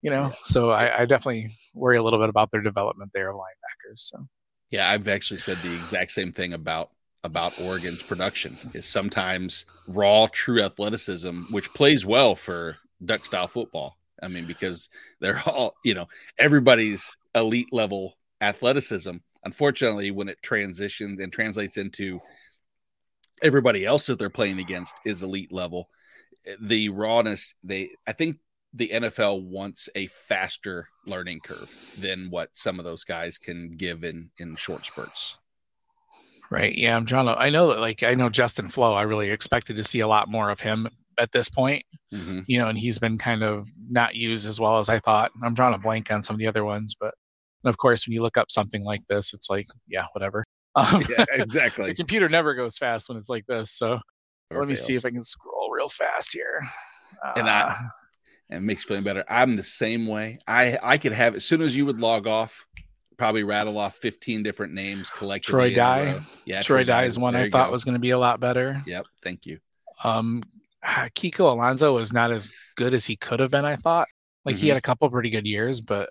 you 0.00 0.10
know. 0.10 0.30
So 0.44 0.70
I, 0.70 1.02
I 1.02 1.04
definitely 1.04 1.50
worry 1.74 1.98
a 1.98 2.02
little 2.02 2.18
bit 2.18 2.30
about 2.30 2.50
their 2.50 2.62
development 2.62 3.10
there 3.14 3.30
of 3.30 3.36
linebackers. 3.36 3.98
So 3.98 4.26
yeah, 4.70 4.90
I've 4.90 5.08
actually 5.08 5.38
said 5.38 5.58
the 5.58 5.74
exact 5.74 6.10
same 6.10 6.32
thing 6.32 6.52
about 6.52 6.90
about 7.22 7.58
Oregon's 7.60 8.02
production 8.02 8.56
is 8.74 8.86
sometimes 8.86 9.64
raw, 9.88 10.26
true 10.30 10.62
athleticism, 10.62 11.44
which 11.50 11.72
plays 11.72 12.04
well 12.04 12.34
for 12.34 12.76
duck 13.02 13.24
style 13.24 13.46
football. 13.46 13.96
I 14.24 14.28
mean, 14.28 14.46
because 14.46 14.88
they're 15.20 15.42
all, 15.46 15.74
you 15.84 15.94
know, 15.94 16.06
everybody's 16.38 17.16
elite 17.34 17.72
level 17.72 18.16
athleticism. 18.40 19.16
Unfortunately, 19.44 20.10
when 20.10 20.28
it 20.28 20.42
transitions 20.42 21.22
and 21.22 21.32
translates 21.32 21.76
into 21.76 22.20
everybody 23.42 23.84
else 23.84 24.06
that 24.06 24.18
they're 24.18 24.30
playing 24.30 24.58
against 24.58 24.96
is 25.04 25.22
elite 25.22 25.52
level, 25.52 25.88
the 26.60 26.88
rawness, 26.88 27.54
they, 27.62 27.90
I 28.06 28.12
think 28.12 28.38
the 28.72 28.88
NFL 28.88 29.44
wants 29.44 29.88
a 29.94 30.06
faster 30.06 30.88
learning 31.06 31.40
curve 31.40 31.70
than 31.98 32.28
what 32.30 32.56
some 32.56 32.78
of 32.78 32.84
those 32.84 33.04
guys 33.04 33.38
can 33.38 33.70
give 33.76 34.02
in 34.02 34.30
in 34.38 34.56
short 34.56 34.84
spurts. 34.84 35.38
Right. 36.50 36.74
Yeah, 36.74 36.96
I'm 36.96 37.06
trying 37.06 37.26
to. 37.26 37.38
I 37.38 37.50
know 37.50 37.68
that, 37.68 37.80
like, 37.80 38.02
I 38.02 38.14
know 38.14 38.28
Justin 38.28 38.68
Flowe, 38.68 38.92
I 38.92 39.02
really 39.02 39.30
expected 39.30 39.76
to 39.76 39.84
see 39.84 40.00
a 40.00 40.08
lot 40.08 40.28
more 40.28 40.50
of 40.50 40.60
him 40.60 40.88
at 41.18 41.32
this 41.32 41.48
point, 41.48 41.84
mm-hmm. 42.12 42.40
you 42.46 42.58
know, 42.58 42.68
and 42.68 42.78
he's 42.78 42.98
been 42.98 43.18
kind 43.18 43.42
of 43.42 43.68
not 43.88 44.14
used 44.14 44.46
as 44.46 44.60
well 44.60 44.78
as 44.78 44.88
I 44.88 44.98
thought. 44.98 45.32
I'm 45.42 45.54
drawing 45.54 45.74
a 45.74 45.78
blank 45.78 46.10
on 46.10 46.22
some 46.22 46.34
of 46.34 46.40
the 46.40 46.46
other 46.46 46.64
ones, 46.64 46.94
but 46.98 47.14
of 47.64 47.76
course, 47.78 48.06
when 48.06 48.14
you 48.14 48.22
look 48.22 48.36
up 48.36 48.50
something 48.50 48.84
like 48.84 49.02
this, 49.08 49.32
it's 49.34 49.48
like, 49.50 49.66
yeah, 49.88 50.06
whatever. 50.12 50.44
Um, 50.76 51.04
yeah, 51.08 51.24
exactly. 51.30 51.86
the 51.86 51.94
computer 51.94 52.28
never 52.28 52.52
goes 52.52 52.76
fast 52.76 53.08
when 53.08 53.16
it's 53.16 53.28
like 53.28 53.46
this. 53.46 53.70
So 53.70 54.00
or 54.50 54.58
let 54.58 54.68
me 54.68 54.74
see 54.74 54.94
if 54.94 55.04
I 55.04 55.10
can 55.10 55.22
scroll 55.22 55.70
real 55.70 55.88
fast 55.88 56.32
here. 56.32 56.60
Uh, 57.24 57.32
and 57.36 57.48
I, 57.48 57.76
and 58.50 58.58
it 58.58 58.66
makes 58.66 58.82
feeling 58.82 59.04
better. 59.04 59.24
I'm 59.28 59.54
the 59.54 59.62
same 59.62 60.08
way. 60.08 60.40
I 60.48 60.76
I 60.82 60.98
could 60.98 61.12
have 61.12 61.36
as 61.36 61.44
soon 61.44 61.62
as 61.62 61.76
you 61.76 61.86
would 61.86 62.00
log 62.00 62.26
off, 62.26 62.66
probably 63.16 63.42
rattle 63.42 63.78
off 63.78 63.96
15 63.96 64.42
different 64.42 64.72
names 64.74 65.10
collected. 65.10 65.50
Troy 65.50 65.74
Dye. 65.74 66.20
Yeah, 66.44 66.60
Troy, 66.62 66.78
Troy 66.78 66.84
Dye 66.84 67.04
is 67.04 67.18
one 67.18 67.36
I 67.36 67.50
thought 67.50 67.66
go. 67.66 67.72
was 67.72 67.84
going 67.84 67.94
to 67.94 68.00
be 68.00 68.10
a 68.10 68.18
lot 68.18 68.40
better. 68.40 68.82
Yep. 68.86 69.06
Thank 69.22 69.46
you. 69.46 69.58
Um, 70.02 70.42
Kiko 71.14 71.50
Alonso 71.52 71.94
was 71.94 72.12
not 72.12 72.30
as 72.30 72.52
good 72.76 72.94
as 72.94 73.04
he 73.04 73.16
could 73.16 73.40
have 73.40 73.50
been. 73.50 73.64
I 73.64 73.76
thought 73.76 74.08
like 74.44 74.56
mm-hmm. 74.56 74.62
he 74.62 74.68
had 74.68 74.76
a 74.76 74.82
couple 74.82 75.08
pretty 75.10 75.30
good 75.30 75.46
years, 75.46 75.80
but 75.80 76.10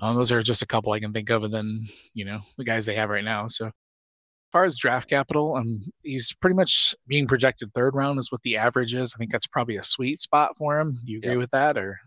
um, 0.00 0.16
those 0.16 0.32
are 0.32 0.42
just 0.42 0.62
a 0.62 0.66
couple 0.66 0.92
I 0.92 1.00
can 1.00 1.12
think 1.12 1.30
of, 1.30 1.44
and 1.44 1.52
then 1.52 1.82
you 2.14 2.24
know 2.24 2.40
the 2.56 2.64
guys 2.64 2.84
they 2.84 2.94
have 2.94 3.10
right 3.10 3.24
now. 3.24 3.48
So 3.48 3.66
as 3.66 4.52
far 4.52 4.64
as 4.64 4.78
draft 4.78 5.08
capital, 5.08 5.56
um, 5.56 5.80
he's 6.02 6.32
pretty 6.40 6.56
much 6.56 6.94
being 7.06 7.26
projected 7.26 7.72
third 7.74 7.94
round 7.94 8.18
is 8.18 8.32
what 8.32 8.42
the 8.42 8.56
average 8.56 8.94
is. 8.94 9.12
I 9.14 9.18
think 9.18 9.30
that's 9.30 9.46
probably 9.46 9.76
a 9.76 9.82
sweet 9.82 10.20
spot 10.20 10.56
for 10.56 10.78
him. 10.78 10.94
You 11.04 11.18
agree 11.18 11.30
yep. 11.30 11.38
with 11.38 11.50
that, 11.50 11.76
or? 11.76 11.98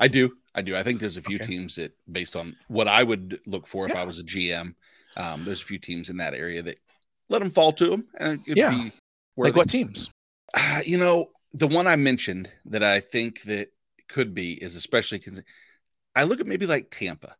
I 0.00 0.08
do, 0.08 0.32
I 0.54 0.62
do. 0.62 0.76
I 0.76 0.82
think 0.82 1.00
there's 1.00 1.16
a 1.16 1.22
few 1.22 1.36
okay. 1.36 1.46
teams 1.46 1.76
that, 1.76 1.92
based 2.10 2.36
on 2.36 2.56
what 2.68 2.88
I 2.88 3.02
would 3.02 3.40
look 3.46 3.66
for 3.66 3.86
if 3.86 3.94
yeah. 3.94 4.00
I 4.00 4.04
was 4.04 4.18
a 4.18 4.24
GM, 4.24 4.74
um, 5.16 5.44
there's 5.44 5.62
a 5.62 5.66
few 5.66 5.78
teams 5.78 6.08
in 6.10 6.16
that 6.18 6.34
area 6.34 6.62
that 6.62 6.78
let 7.28 7.40
them 7.40 7.50
fall 7.50 7.72
to 7.72 7.86
them, 7.86 8.06
and 8.18 8.40
yeah. 8.46 8.88
like 9.36 9.56
what 9.56 9.68
teams? 9.68 10.10
Uh, 10.54 10.80
you 10.86 10.98
know, 10.98 11.28
the 11.54 11.68
one 11.68 11.86
I 11.86 11.96
mentioned 11.96 12.50
that 12.66 12.82
I 12.82 13.00
think 13.00 13.42
that 13.42 13.68
could 14.08 14.34
be 14.34 14.52
is 14.52 14.74
especially 14.74 15.18
because 15.18 15.40
I 16.14 16.24
look 16.24 16.40
at 16.40 16.46
maybe 16.46 16.66
like 16.66 16.90
Tampa. 16.90 17.36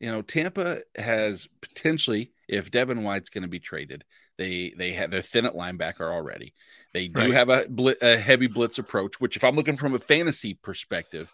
You 0.00 0.10
know, 0.10 0.22
Tampa 0.22 0.80
has 0.96 1.48
potentially, 1.60 2.32
if 2.48 2.70
Devin 2.70 3.04
White's 3.04 3.30
going 3.30 3.42
to 3.42 3.48
be 3.48 3.60
traded, 3.60 4.04
they 4.36 4.74
they 4.76 4.92
have 4.92 5.10
they're 5.10 5.22
thin 5.22 5.46
at 5.46 5.54
linebacker 5.54 6.12
already. 6.12 6.54
They 6.92 7.08
do 7.08 7.20
right. 7.20 7.32
have 7.32 7.48
a, 7.48 7.66
a 8.02 8.16
heavy 8.16 8.48
blitz 8.48 8.78
approach, 8.78 9.20
which 9.20 9.36
if 9.36 9.44
I'm 9.44 9.54
looking 9.54 9.76
from 9.76 9.94
a 9.94 9.98
fantasy 9.98 10.54
perspective, 10.54 11.30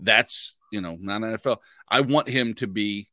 that's 0.00 0.58
you 0.72 0.80
know 0.80 0.96
not 1.00 1.22
NFL. 1.22 1.58
I 1.88 2.00
want 2.00 2.28
him 2.28 2.54
to 2.54 2.66
be 2.66 3.08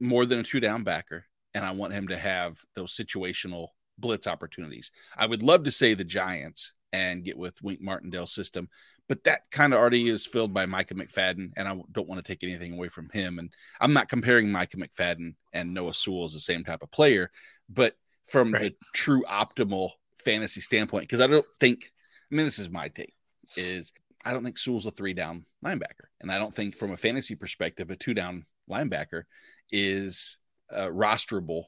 more 0.00 0.24
than 0.24 0.38
a 0.38 0.44
two 0.44 0.60
down 0.60 0.84
backer, 0.84 1.26
and 1.54 1.64
I 1.64 1.72
want 1.72 1.92
him 1.92 2.08
to 2.08 2.16
have 2.16 2.58
those 2.74 2.96
situational 2.96 3.68
blitz 3.98 4.26
opportunities. 4.26 4.92
I 5.16 5.26
would 5.26 5.42
love 5.42 5.64
to 5.64 5.72
say 5.72 5.94
the 5.94 6.04
Giants 6.04 6.72
and 6.92 7.24
get 7.24 7.36
with 7.36 7.62
Wink 7.62 7.80
Martindale's 7.80 8.32
system, 8.32 8.68
but 9.08 9.24
that 9.24 9.50
kind 9.50 9.72
of 9.72 9.80
already 9.80 10.08
is 10.08 10.26
filled 10.26 10.54
by 10.54 10.66
Micah 10.66 10.94
McFadden, 10.94 11.52
and 11.56 11.68
I 11.68 11.78
don't 11.92 12.08
want 12.08 12.24
to 12.24 12.26
take 12.26 12.42
anything 12.42 12.72
away 12.72 12.88
from 12.88 13.08
him. 13.10 13.38
And 13.38 13.52
I'm 13.80 13.92
not 13.92 14.08
comparing 14.08 14.50
Micah 14.50 14.76
McFadden 14.76 15.34
and 15.52 15.74
Noah 15.74 15.94
Sewell 15.94 16.24
as 16.24 16.32
the 16.32 16.40
same 16.40 16.64
type 16.64 16.82
of 16.82 16.90
player, 16.90 17.30
but 17.68 17.94
from 18.26 18.52
right. 18.52 18.62
the 18.62 18.74
true 18.94 19.22
optimal 19.28 19.90
fantasy 20.22 20.60
standpoint, 20.60 21.04
because 21.04 21.20
I 21.20 21.26
don't 21.26 21.46
think, 21.60 21.92
I 22.30 22.34
mean, 22.34 22.44
this 22.44 22.58
is 22.58 22.70
my 22.70 22.88
take, 22.88 23.14
is 23.56 23.92
I 24.24 24.32
don't 24.32 24.44
think 24.44 24.58
Sewell's 24.58 24.86
a 24.86 24.90
three 24.90 25.14
down 25.14 25.46
linebacker. 25.64 26.08
And 26.20 26.30
I 26.30 26.38
don't 26.38 26.54
think 26.54 26.76
from 26.76 26.92
a 26.92 26.96
fantasy 26.96 27.34
perspective, 27.34 27.90
a 27.90 27.96
two 27.96 28.14
down 28.14 28.44
linebacker 28.70 29.24
is 29.70 30.38
uh, 30.70 30.86
rosterable 30.86 31.64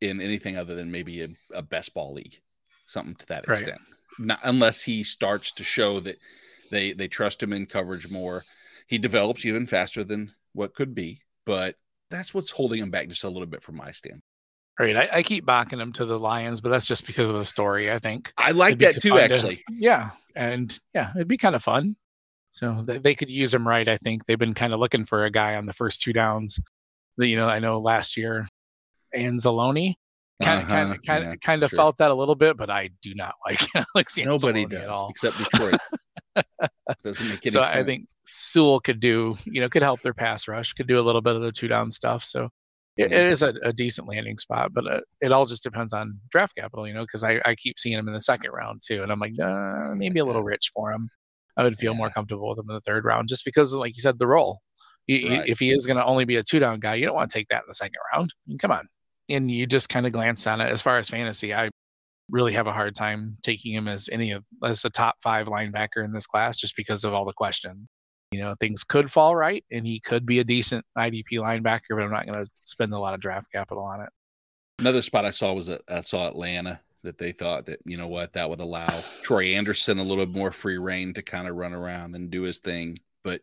in 0.00 0.20
anything 0.20 0.56
other 0.56 0.74
than 0.74 0.90
maybe 0.90 1.22
a, 1.22 1.28
a 1.52 1.62
best 1.62 1.94
ball 1.94 2.12
league, 2.12 2.40
something 2.86 3.14
to 3.16 3.26
that 3.26 3.48
right. 3.48 3.58
extent. 3.58 3.80
Not 4.18 4.38
unless 4.44 4.82
he 4.82 5.04
starts 5.04 5.52
to 5.52 5.64
show 5.64 6.00
that 6.00 6.18
they 6.70 6.92
they 6.92 7.08
trust 7.08 7.42
him 7.42 7.52
in 7.52 7.66
coverage 7.66 8.10
more. 8.10 8.44
He 8.86 8.98
develops 8.98 9.44
even 9.44 9.66
faster 9.66 10.04
than 10.04 10.32
what 10.52 10.74
could 10.74 10.94
be, 10.94 11.20
but 11.46 11.76
that's 12.10 12.34
what's 12.34 12.50
holding 12.50 12.82
him 12.82 12.90
back 12.90 13.08
just 13.08 13.24
a 13.24 13.28
little 13.28 13.46
bit 13.46 13.62
from 13.62 13.76
my 13.76 13.90
stand. 13.90 14.22
Right. 14.78 14.96
I, 14.96 15.08
I, 15.12 15.22
keep 15.22 15.46
backing 15.46 15.78
him 15.78 15.92
to 15.92 16.04
the 16.04 16.18
Lions, 16.18 16.60
but 16.60 16.70
that's 16.70 16.86
just 16.86 17.06
because 17.06 17.30
of 17.30 17.36
the 17.36 17.44
story. 17.44 17.92
I 17.92 18.00
think 18.00 18.32
I 18.36 18.50
like 18.50 18.80
that 18.80 19.00
too, 19.00 19.18
actually. 19.18 19.56
To, 19.56 19.62
yeah, 19.70 20.10
and 20.34 20.76
yeah, 20.92 21.12
it'd 21.14 21.28
be 21.28 21.36
kind 21.36 21.54
of 21.54 21.62
fun. 21.62 21.94
So 22.50 22.82
they, 22.84 22.98
they 22.98 23.14
could 23.14 23.30
use 23.30 23.54
him 23.54 23.66
right. 23.66 23.86
I 23.86 23.98
think 23.98 24.26
they've 24.26 24.38
been 24.38 24.54
kind 24.54 24.72
of 24.72 24.80
looking 24.80 25.04
for 25.04 25.24
a 25.24 25.30
guy 25.30 25.54
on 25.54 25.66
the 25.66 25.72
first 25.72 26.00
two 26.00 26.12
downs. 26.12 26.58
That 27.18 27.28
you 27.28 27.36
know, 27.36 27.48
I 27.48 27.60
know 27.60 27.80
last 27.80 28.16
year, 28.16 28.46
Anzalone 29.16 29.94
kind 30.42 30.62
of 30.62 30.68
kind 30.68 30.92
of 30.92 31.02
kind 31.02 31.26
of 31.26 31.40
kind 31.40 31.62
of 31.62 31.70
felt 31.70 31.98
that 31.98 32.10
a 32.10 32.14
little 32.14 32.34
bit, 32.34 32.56
but 32.56 32.70
I 32.70 32.90
do 33.02 33.14
not 33.14 33.34
like 33.46 33.60
like 33.94 34.08
nobody 34.18 34.66
does 34.66 34.80
at 34.80 34.88
all. 34.88 35.08
except 35.08 35.38
Detroit. 35.38 35.80
Doesn't 37.04 37.28
make 37.28 37.46
any 37.46 37.50
so 37.50 37.62
sense. 37.62 37.76
I 37.76 37.84
think 37.84 38.08
Sewell 38.24 38.80
could 38.80 38.98
do 39.00 39.34
you 39.44 39.60
know 39.60 39.68
could 39.68 39.82
help 39.82 40.02
their 40.02 40.14
pass 40.14 40.48
rush, 40.48 40.72
could 40.72 40.88
do 40.88 40.98
a 40.98 41.02
little 41.02 41.20
bit 41.20 41.36
of 41.36 41.42
the 41.42 41.52
two 41.52 41.68
down 41.68 41.90
stuff. 41.90 42.24
So 42.24 42.48
it, 42.96 43.12
it 43.12 43.26
is 43.26 43.42
a, 43.42 43.54
a, 43.62 43.72
decent 43.72 44.08
landing 44.08 44.38
spot, 44.38 44.72
but 44.72 44.86
uh, 44.86 45.00
it 45.20 45.32
all 45.32 45.46
just 45.46 45.64
depends 45.64 45.92
on 45.92 46.18
draft 46.30 46.54
capital, 46.56 46.86
you 46.86 46.94
know, 46.94 47.02
because 47.02 47.24
I, 47.24 47.40
I 47.44 47.56
keep 47.56 47.78
seeing 47.78 47.98
him 47.98 48.06
in 48.06 48.14
the 48.14 48.20
second 48.20 48.52
round 48.52 48.82
too, 48.86 49.02
and 49.02 49.10
I'm 49.10 49.18
like, 49.18 49.32
uh, 49.42 49.94
maybe 49.96 50.20
a 50.20 50.24
little 50.24 50.44
rich 50.44 50.70
for 50.72 50.92
him. 50.92 51.08
I 51.56 51.64
would 51.64 51.76
feel 51.76 51.92
yeah. 51.92 51.98
more 51.98 52.10
comfortable 52.10 52.48
with 52.48 52.58
him 52.58 52.66
in 52.68 52.74
the 52.74 52.80
third 52.80 53.04
round, 53.04 53.28
just 53.28 53.44
because, 53.44 53.74
like 53.74 53.96
you 53.96 54.02
said, 54.02 54.18
the 54.18 54.26
role. 54.26 54.60
right. 55.08 55.42
If 55.46 55.58
he 55.58 55.72
is 55.72 55.86
going 55.86 55.96
to 55.96 56.04
only 56.04 56.24
be 56.24 56.36
a 56.36 56.42
two 56.42 56.60
down 56.60 56.78
guy, 56.78 56.94
you 56.94 57.06
don't 57.06 57.14
want 57.14 57.30
to 57.30 57.36
take 57.36 57.48
that 57.48 57.62
in 57.62 57.68
the 57.68 57.74
second 57.74 57.98
round. 58.12 58.32
I 58.32 58.42
mean, 58.48 58.58
come 58.58 58.70
on, 58.70 58.86
and 59.28 59.50
you 59.50 59.66
just 59.66 59.88
kind 59.88 60.06
of 60.06 60.12
glance 60.12 60.46
on 60.46 60.60
it. 60.60 60.70
As 60.70 60.82
far 60.82 60.98
as 60.98 61.08
fantasy, 61.08 61.54
I 61.54 61.70
really 62.30 62.52
have 62.52 62.66
a 62.66 62.72
hard 62.72 62.94
time 62.94 63.32
taking 63.42 63.74
him 63.74 63.88
as 63.88 64.08
any 64.10 64.30
of 64.32 64.44
as 64.64 64.84
a 64.84 64.90
top 64.90 65.16
five 65.22 65.46
linebacker 65.46 66.04
in 66.04 66.12
this 66.12 66.26
class, 66.26 66.56
just 66.56 66.76
because 66.76 67.04
of 67.04 67.14
all 67.14 67.24
the 67.24 67.32
questions 67.32 67.86
you 68.34 68.40
know, 68.40 68.56
things 68.58 68.82
could 68.82 69.10
fall 69.12 69.36
right 69.36 69.64
and 69.70 69.86
he 69.86 70.00
could 70.00 70.26
be 70.26 70.40
a 70.40 70.44
decent 70.44 70.84
IDP 70.98 71.34
linebacker, 71.34 71.90
but 71.90 72.02
I'm 72.02 72.10
not 72.10 72.26
going 72.26 72.44
to 72.44 72.50
spend 72.62 72.92
a 72.92 72.98
lot 72.98 73.14
of 73.14 73.20
draft 73.20 73.46
capital 73.52 73.84
on 73.84 74.00
it. 74.00 74.08
Another 74.80 75.02
spot 75.02 75.24
I 75.24 75.30
saw 75.30 75.52
was 75.52 75.68
a, 75.68 75.78
I 75.88 76.00
saw 76.00 76.26
Atlanta 76.26 76.80
that 77.04 77.16
they 77.16 77.30
thought 77.30 77.66
that, 77.66 77.78
you 77.84 77.96
know 77.96 78.08
what, 78.08 78.32
that 78.32 78.50
would 78.50 78.58
allow 78.58 78.88
Troy 79.22 79.54
Anderson 79.54 80.00
a 80.00 80.02
little 80.02 80.26
more 80.26 80.50
free 80.50 80.78
reign 80.78 81.14
to 81.14 81.22
kind 81.22 81.46
of 81.46 81.54
run 81.54 81.72
around 81.72 82.16
and 82.16 82.28
do 82.28 82.42
his 82.42 82.58
thing. 82.58 82.98
But 83.22 83.40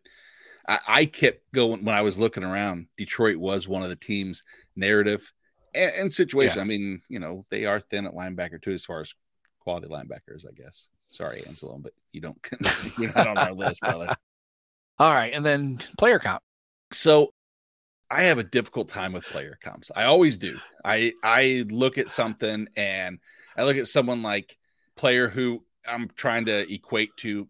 I, 0.68 0.78
I, 0.86 1.04
kept 1.06 1.50
going 1.52 1.86
when 1.86 1.94
I 1.94 2.02
was 2.02 2.18
looking 2.18 2.44
around. 2.44 2.88
Detroit 2.98 3.36
was 3.36 3.66
one 3.66 3.82
of 3.82 3.88
the 3.88 3.96
teams 3.96 4.44
narrative 4.76 5.32
and, 5.74 5.92
and 5.96 6.12
situation. 6.12 6.56
Yeah. 6.56 6.62
I 6.62 6.66
mean, 6.66 7.02
you 7.08 7.18
know, 7.18 7.44
they 7.50 7.66
are 7.66 7.80
thin 7.80 8.06
at 8.06 8.14
linebacker 8.14 8.60
too, 8.60 8.72
as 8.72 8.84
far 8.84 9.00
as 9.00 9.14
quality 9.60 9.88
linebackers, 9.88 10.46
I 10.46 10.52
guess. 10.54 10.88
Sorry, 11.10 11.44
Angelo, 11.46 11.78
but 11.78 11.92
you 12.12 12.20
don't, 12.20 12.38
you're 12.98 13.12
not 13.12 13.28
on 13.28 13.38
our 13.38 13.52
list, 13.52 13.80
brother. 13.80 14.14
All 14.98 15.12
right, 15.12 15.32
and 15.32 15.44
then 15.44 15.78
player 15.98 16.18
comp. 16.18 16.42
So 16.92 17.32
I 18.10 18.24
have 18.24 18.38
a 18.38 18.44
difficult 18.44 18.88
time 18.88 19.12
with 19.12 19.24
player 19.24 19.58
comps. 19.62 19.90
I 19.96 20.04
always 20.04 20.38
do. 20.38 20.58
I 20.84 21.12
I 21.22 21.64
look 21.70 21.98
at 21.98 22.10
something 22.10 22.68
and 22.76 23.18
I 23.56 23.64
look 23.64 23.76
at 23.76 23.86
someone 23.86 24.22
like 24.22 24.58
player 24.96 25.28
who 25.28 25.64
I'm 25.88 26.08
trying 26.14 26.44
to 26.46 26.72
equate 26.72 27.16
to 27.18 27.48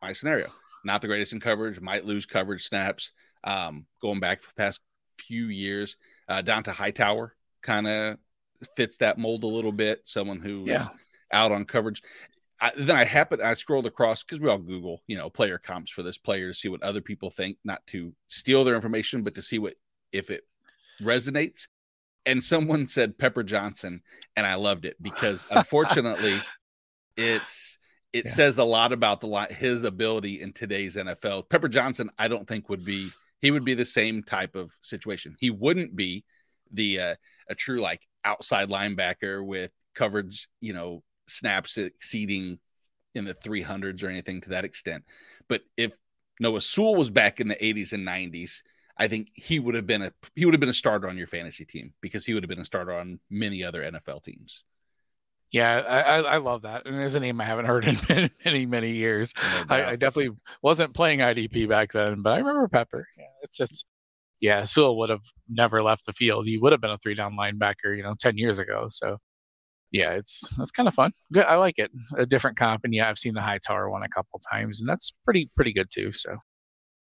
my 0.00 0.12
scenario. 0.12 0.48
Not 0.84 1.00
the 1.02 1.08
greatest 1.08 1.32
in 1.32 1.40
coverage, 1.40 1.80
might 1.80 2.06
lose 2.06 2.26
coverage 2.26 2.64
snaps. 2.64 3.12
Um, 3.44 3.86
going 4.00 4.18
back 4.18 4.40
for 4.40 4.48
the 4.48 4.62
past 4.62 4.80
few 5.18 5.46
years, 5.46 5.96
uh, 6.28 6.42
Dont'a 6.42 6.72
Hightower 6.72 7.34
kind 7.62 7.86
of 7.86 8.18
fits 8.76 8.98
that 8.98 9.18
mold 9.18 9.44
a 9.44 9.48
little 9.48 9.72
bit. 9.72 10.00
Someone 10.04 10.40
who's 10.40 10.68
yeah. 10.68 10.86
out 11.32 11.52
on 11.52 11.64
coverage. 11.64 12.02
I, 12.60 12.70
then 12.76 12.96
I 12.96 13.04
happened, 13.04 13.42
I 13.42 13.54
scrolled 13.54 13.86
across 13.86 14.22
because 14.22 14.38
we 14.38 14.48
all 14.48 14.58
Google, 14.58 15.02
you 15.08 15.16
know, 15.16 15.28
player 15.28 15.58
comps 15.58 15.90
for 15.90 16.04
this 16.04 16.16
player 16.16 16.48
to 16.48 16.54
see 16.54 16.68
what 16.68 16.82
other 16.82 17.00
people 17.00 17.28
think, 17.28 17.58
not 17.64 17.84
to 17.88 18.12
steal 18.28 18.62
their 18.62 18.76
information, 18.76 19.22
but 19.22 19.34
to 19.34 19.42
see 19.42 19.58
what 19.58 19.74
if 20.12 20.30
it 20.30 20.44
resonates. 21.00 21.66
And 22.24 22.42
someone 22.42 22.86
said 22.86 23.18
Pepper 23.18 23.42
Johnson, 23.42 24.02
and 24.36 24.46
I 24.46 24.54
loved 24.54 24.84
it 24.84 24.96
because 25.02 25.46
unfortunately, 25.50 26.40
it's 27.16 27.78
it 28.12 28.26
yeah. 28.26 28.30
says 28.30 28.58
a 28.58 28.64
lot 28.64 28.92
about 28.92 29.20
the 29.20 29.26
lot 29.26 29.50
his 29.50 29.82
ability 29.82 30.40
in 30.40 30.52
today's 30.52 30.94
NFL. 30.94 31.48
Pepper 31.48 31.68
Johnson, 31.68 32.10
I 32.16 32.28
don't 32.28 32.46
think 32.46 32.68
would 32.68 32.84
be 32.84 33.10
he 33.40 33.50
would 33.50 33.64
be 33.64 33.74
the 33.74 33.84
same 33.84 34.22
type 34.22 34.54
of 34.54 34.76
situation. 34.82 35.34
He 35.40 35.50
wouldn't 35.50 35.96
be 35.96 36.24
the 36.70 37.00
uh, 37.00 37.14
a 37.52 37.56
true 37.56 37.80
like 37.80 38.06
outside 38.24 38.68
linebacker 38.68 39.44
with 39.44 39.70
coverage, 39.94 40.48
you 40.60 40.72
know, 40.72 41.02
snaps 41.26 41.78
exceeding 41.78 42.58
in 43.14 43.24
the 43.24 43.34
300s 43.34 44.02
or 44.02 44.08
anything 44.08 44.40
to 44.40 44.50
that 44.50 44.64
extent. 44.64 45.04
But 45.48 45.62
if 45.76 45.96
Noah 46.40 46.60
Sewell 46.60 46.96
was 46.96 47.10
back 47.10 47.40
in 47.40 47.48
the 47.48 47.56
80s 47.56 47.92
and 47.92 48.06
90s, 48.06 48.62
I 48.96 49.08
think 49.08 49.30
he 49.34 49.58
would 49.58 49.74
have 49.74 49.86
been 49.86 50.02
a 50.02 50.12
he 50.34 50.44
would 50.44 50.54
have 50.54 50.60
been 50.60 50.68
a 50.68 50.74
starter 50.74 51.08
on 51.08 51.16
your 51.16 51.26
fantasy 51.26 51.64
team 51.64 51.92
because 52.00 52.26
he 52.26 52.34
would 52.34 52.42
have 52.42 52.48
been 52.48 52.60
a 52.60 52.64
starter 52.64 52.92
on 52.92 53.20
many 53.30 53.64
other 53.64 53.82
NFL 53.82 54.22
teams. 54.22 54.64
Yeah, 55.50 55.80
I, 55.80 56.20
I 56.20 56.36
love 56.38 56.62
that, 56.62 56.86
and 56.86 56.96
it's 57.02 57.14
a 57.14 57.20
name 57.20 57.38
I 57.38 57.44
haven't 57.44 57.66
heard 57.66 57.84
in 57.84 57.98
many 58.08 58.30
many, 58.44 58.66
many 58.66 58.92
years. 58.92 59.34
No 59.36 59.64
I, 59.68 59.90
I, 59.90 59.96
definitely 59.96 60.34
wasn't 60.62 60.94
playing 60.94 61.18
IDP 61.18 61.68
back 61.68 61.92
then, 61.92 62.22
but 62.22 62.32
I 62.32 62.38
remember 62.38 62.68
Pepper. 62.68 63.06
Yeah, 63.18 63.24
it's 63.42 63.60
it's 63.60 63.84
yeah, 64.42 64.64
Sewell 64.64 64.98
would 64.98 65.08
have 65.08 65.22
never 65.48 65.82
left 65.82 66.04
the 66.04 66.12
field. 66.12 66.46
He 66.46 66.58
would 66.58 66.72
have 66.72 66.80
been 66.80 66.90
a 66.90 66.98
three 66.98 67.14
down 67.14 67.34
linebacker, 67.34 67.96
you 67.96 68.02
know, 68.02 68.14
ten 68.18 68.36
years 68.36 68.58
ago. 68.58 68.86
So 68.90 69.16
yeah, 69.92 70.10
it's 70.10 70.52
that's 70.58 70.72
kind 70.72 70.88
of 70.88 70.94
fun. 70.94 71.12
Good, 71.32 71.46
I 71.46 71.54
like 71.56 71.78
it. 71.78 71.92
A 72.18 72.26
different 72.26 72.58
comp, 72.58 72.82
and 72.84 72.92
yeah, 72.92 73.08
I've 73.08 73.18
seen 73.18 73.34
the 73.34 73.40
Hightower 73.40 73.88
one 73.88 74.02
a 74.02 74.08
couple 74.08 74.40
times, 74.50 74.80
and 74.80 74.88
that's 74.88 75.12
pretty 75.24 75.48
pretty 75.54 75.72
good 75.72 75.88
too. 75.94 76.10
So, 76.10 76.36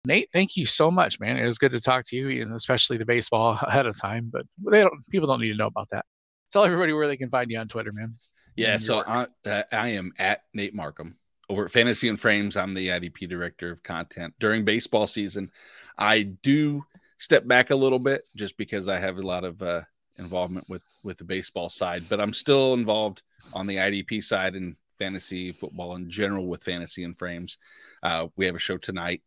Nate, 0.05 0.27
thank 0.33 0.57
you 0.57 0.65
so 0.65 0.91
much, 0.91 1.19
man. 1.21 1.37
It 1.37 1.45
was 1.45 1.57
good 1.57 1.71
to 1.71 1.79
talk 1.79 2.03
to 2.07 2.17
you, 2.17 2.41
and 2.41 2.53
especially 2.53 2.97
the 2.97 3.05
baseball 3.05 3.57
ahead 3.61 3.85
of 3.85 3.97
time. 3.97 4.29
But 4.31 4.45
they 4.69 4.81
don't 4.81 4.93
people 5.09 5.27
don't 5.27 5.39
need 5.39 5.51
to 5.51 5.57
know 5.57 5.67
about 5.67 5.87
that. 5.91 6.05
Tell 6.51 6.65
everybody 6.65 6.91
where 6.91 7.07
they 7.07 7.17
can 7.17 7.29
find 7.29 7.49
you 7.49 7.57
on 7.57 7.69
Twitter, 7.69 7.93
man. 7.93 8.11
Yeah, 8.57 8.75
so 8.75 9.01
I, 9.07 9.27
uh, 9.45 9.63
I 9.71 9.89
am 9.89 10.11
at 10.19 10.41
Nate 10.53 10.75
Marcum 10.75 11.13
over 11.47 11.65
at 11.65 11.71
Fantasy 11.71 12.09
and 12.09 12.19
Frames. 12.19 12.57
I'm 12.57 12.73
the 12.73 12.89
IDP 12.89 13.29
director 13.29 13.71
of 13.71 13.83
content 13.83 14.33
during 14.39 14.65
baseball 14.65 15.07
season. 15.07 15.51
I 15.97 16.23
do 16.23 16.83
step 17.19 17.47
back 17.47 17.69
a 17.69 17.75
little 17.75 17.99
bit 17.99 18.23
just 18.35 18.57
because 18.57 18.87
I 18.87 18.99
have 18.99 19.17
a 19.17 19.21
lot 19.21 19.43
of 19.43 19.61
uh, 19.61 19.81
involvement 20.17 20.67
with 20.69 20.83
with 21.03 21.17
the 21.17 21.23
baseball 21.23 21.69
side, 21.69 22.03
but 22.09 22.19
I'm 22.19 22.33
still 22.33 22.73
involved 22.73 23.21
on 23.53 23.67
the 23.67 23.77
IDP 23.77 24.23
side 24.23 24.55
and 24.55 24.75
fantasy 24.97 25.51
football 25.51 25.95
in 25.95 26.09
general 26.09 26.47
with 26.47 26.63
fantasy 26.63 27.03
and 27.03 27.17
frames. 27.17 27.57
Uh, 28.03 28.27
we 28.35 28.45
have 28.45 28.55
a 28.55 28.59
show 28.59 28.77
tonight 28.77 29.21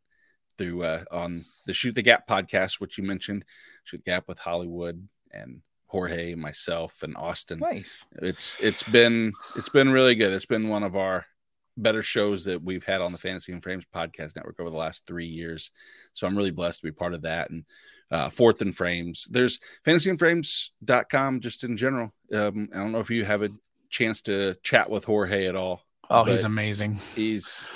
through 0.58 0.82
uh, 0.82 1.04
on 1.10 1.44
the 1.66 1.74
Shoot 1.74 1.94
the 1.94 2.02
Gap 2.02 2.26
podcast, 2.28 2.80
which 2.80 2.98
you 2.98 3.04
mentioned, 3.04 3.44
Shoot 3.84 4.02
the 4.04 4.10
Gap 4.10 4.24
with 4.28 4.38
Hollywood 4.38 5.08
and 5.32 5.62
Jorge, 5.86 6.34
myself, 6.34 7.02
and 7.02 7.16
Austin. 7.16 7.58
Nice. 7.58 8.04
It's 8.16 8.56
it's 8.60 8.82
been 8.82 9.32
it's 9.56 9.68
been 9.68 9.90
really 9.90 10.14
good. 10.14 10.32
It's 10.32 10.46
been 10.46 10.68
one 10.68 10.82
of 10.82 10.96
our 10.96 11.26
better 11.76 12.02
shows 12.02 12.44
that 12.44 12.62
we've 12.62 12.84
had 12.84 13.00
on 13.00 13.12
the 13.12 13.18
Fantasy 13.18 13.52
and 13.52 13.62
Frames 13.62 13.84
podcast 13.94 14.36
network 14.36 14.60
over 14.60 14.70
the 14.70 14.76
last 14.76 15.06
three 15.06 15.26
years. 15.26 15.70
So 16.14 16.26
I'm 16.26 16.36
really 16.36 16.50
blessed 16.50 16.80
to 16.80 16.86
be 16.86 16.92
part 16.92 17.14
of 17.14 17.22
that. 17.22 17.50
And 17.50 17.64
uh, 18.10 18.28
Fourth 18.28 18.60
and 18.60 18.76
Frames, 18.76 19.26
there's 19.30 19.58
fantasyandframes.com 19.86 21.40
just 21.40 21.64
in 21.64 21.76
general. 21.76 22.12
Um, 22.32 22.68
I 22.74 22.78
don't 22.78 22.92
know 22.92 23.00
if 23.00 23.10
you 23.10 23.24
have 23.24 23.42
a 23.42 23.50
chance 23.88 24.22
to 24.22 24.54
chat 24.62 24.90
with 24.90 25.04
Jorge 25.04 25.46
at 25.46 25.56
all. 25.56 25.82
Oh, 26.10 26.24
he's 26.24 26.44
amazing. 26.44 26.98
He's 27.14 27.68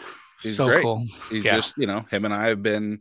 he's 0.43 0.57
so 0.57 0.67
great. 0.67 0.83
Cool. 0.83 1.05
He's 1.31 1.45
yeah. 1.45 1.57
just, 1.57 1.79
you 1.79 1.87
know, 1.87 2.01
him 2.01 2.25
and 2.25 2.35
I 2.35 2.49
have 2.49 2.63
been 2.63 3.01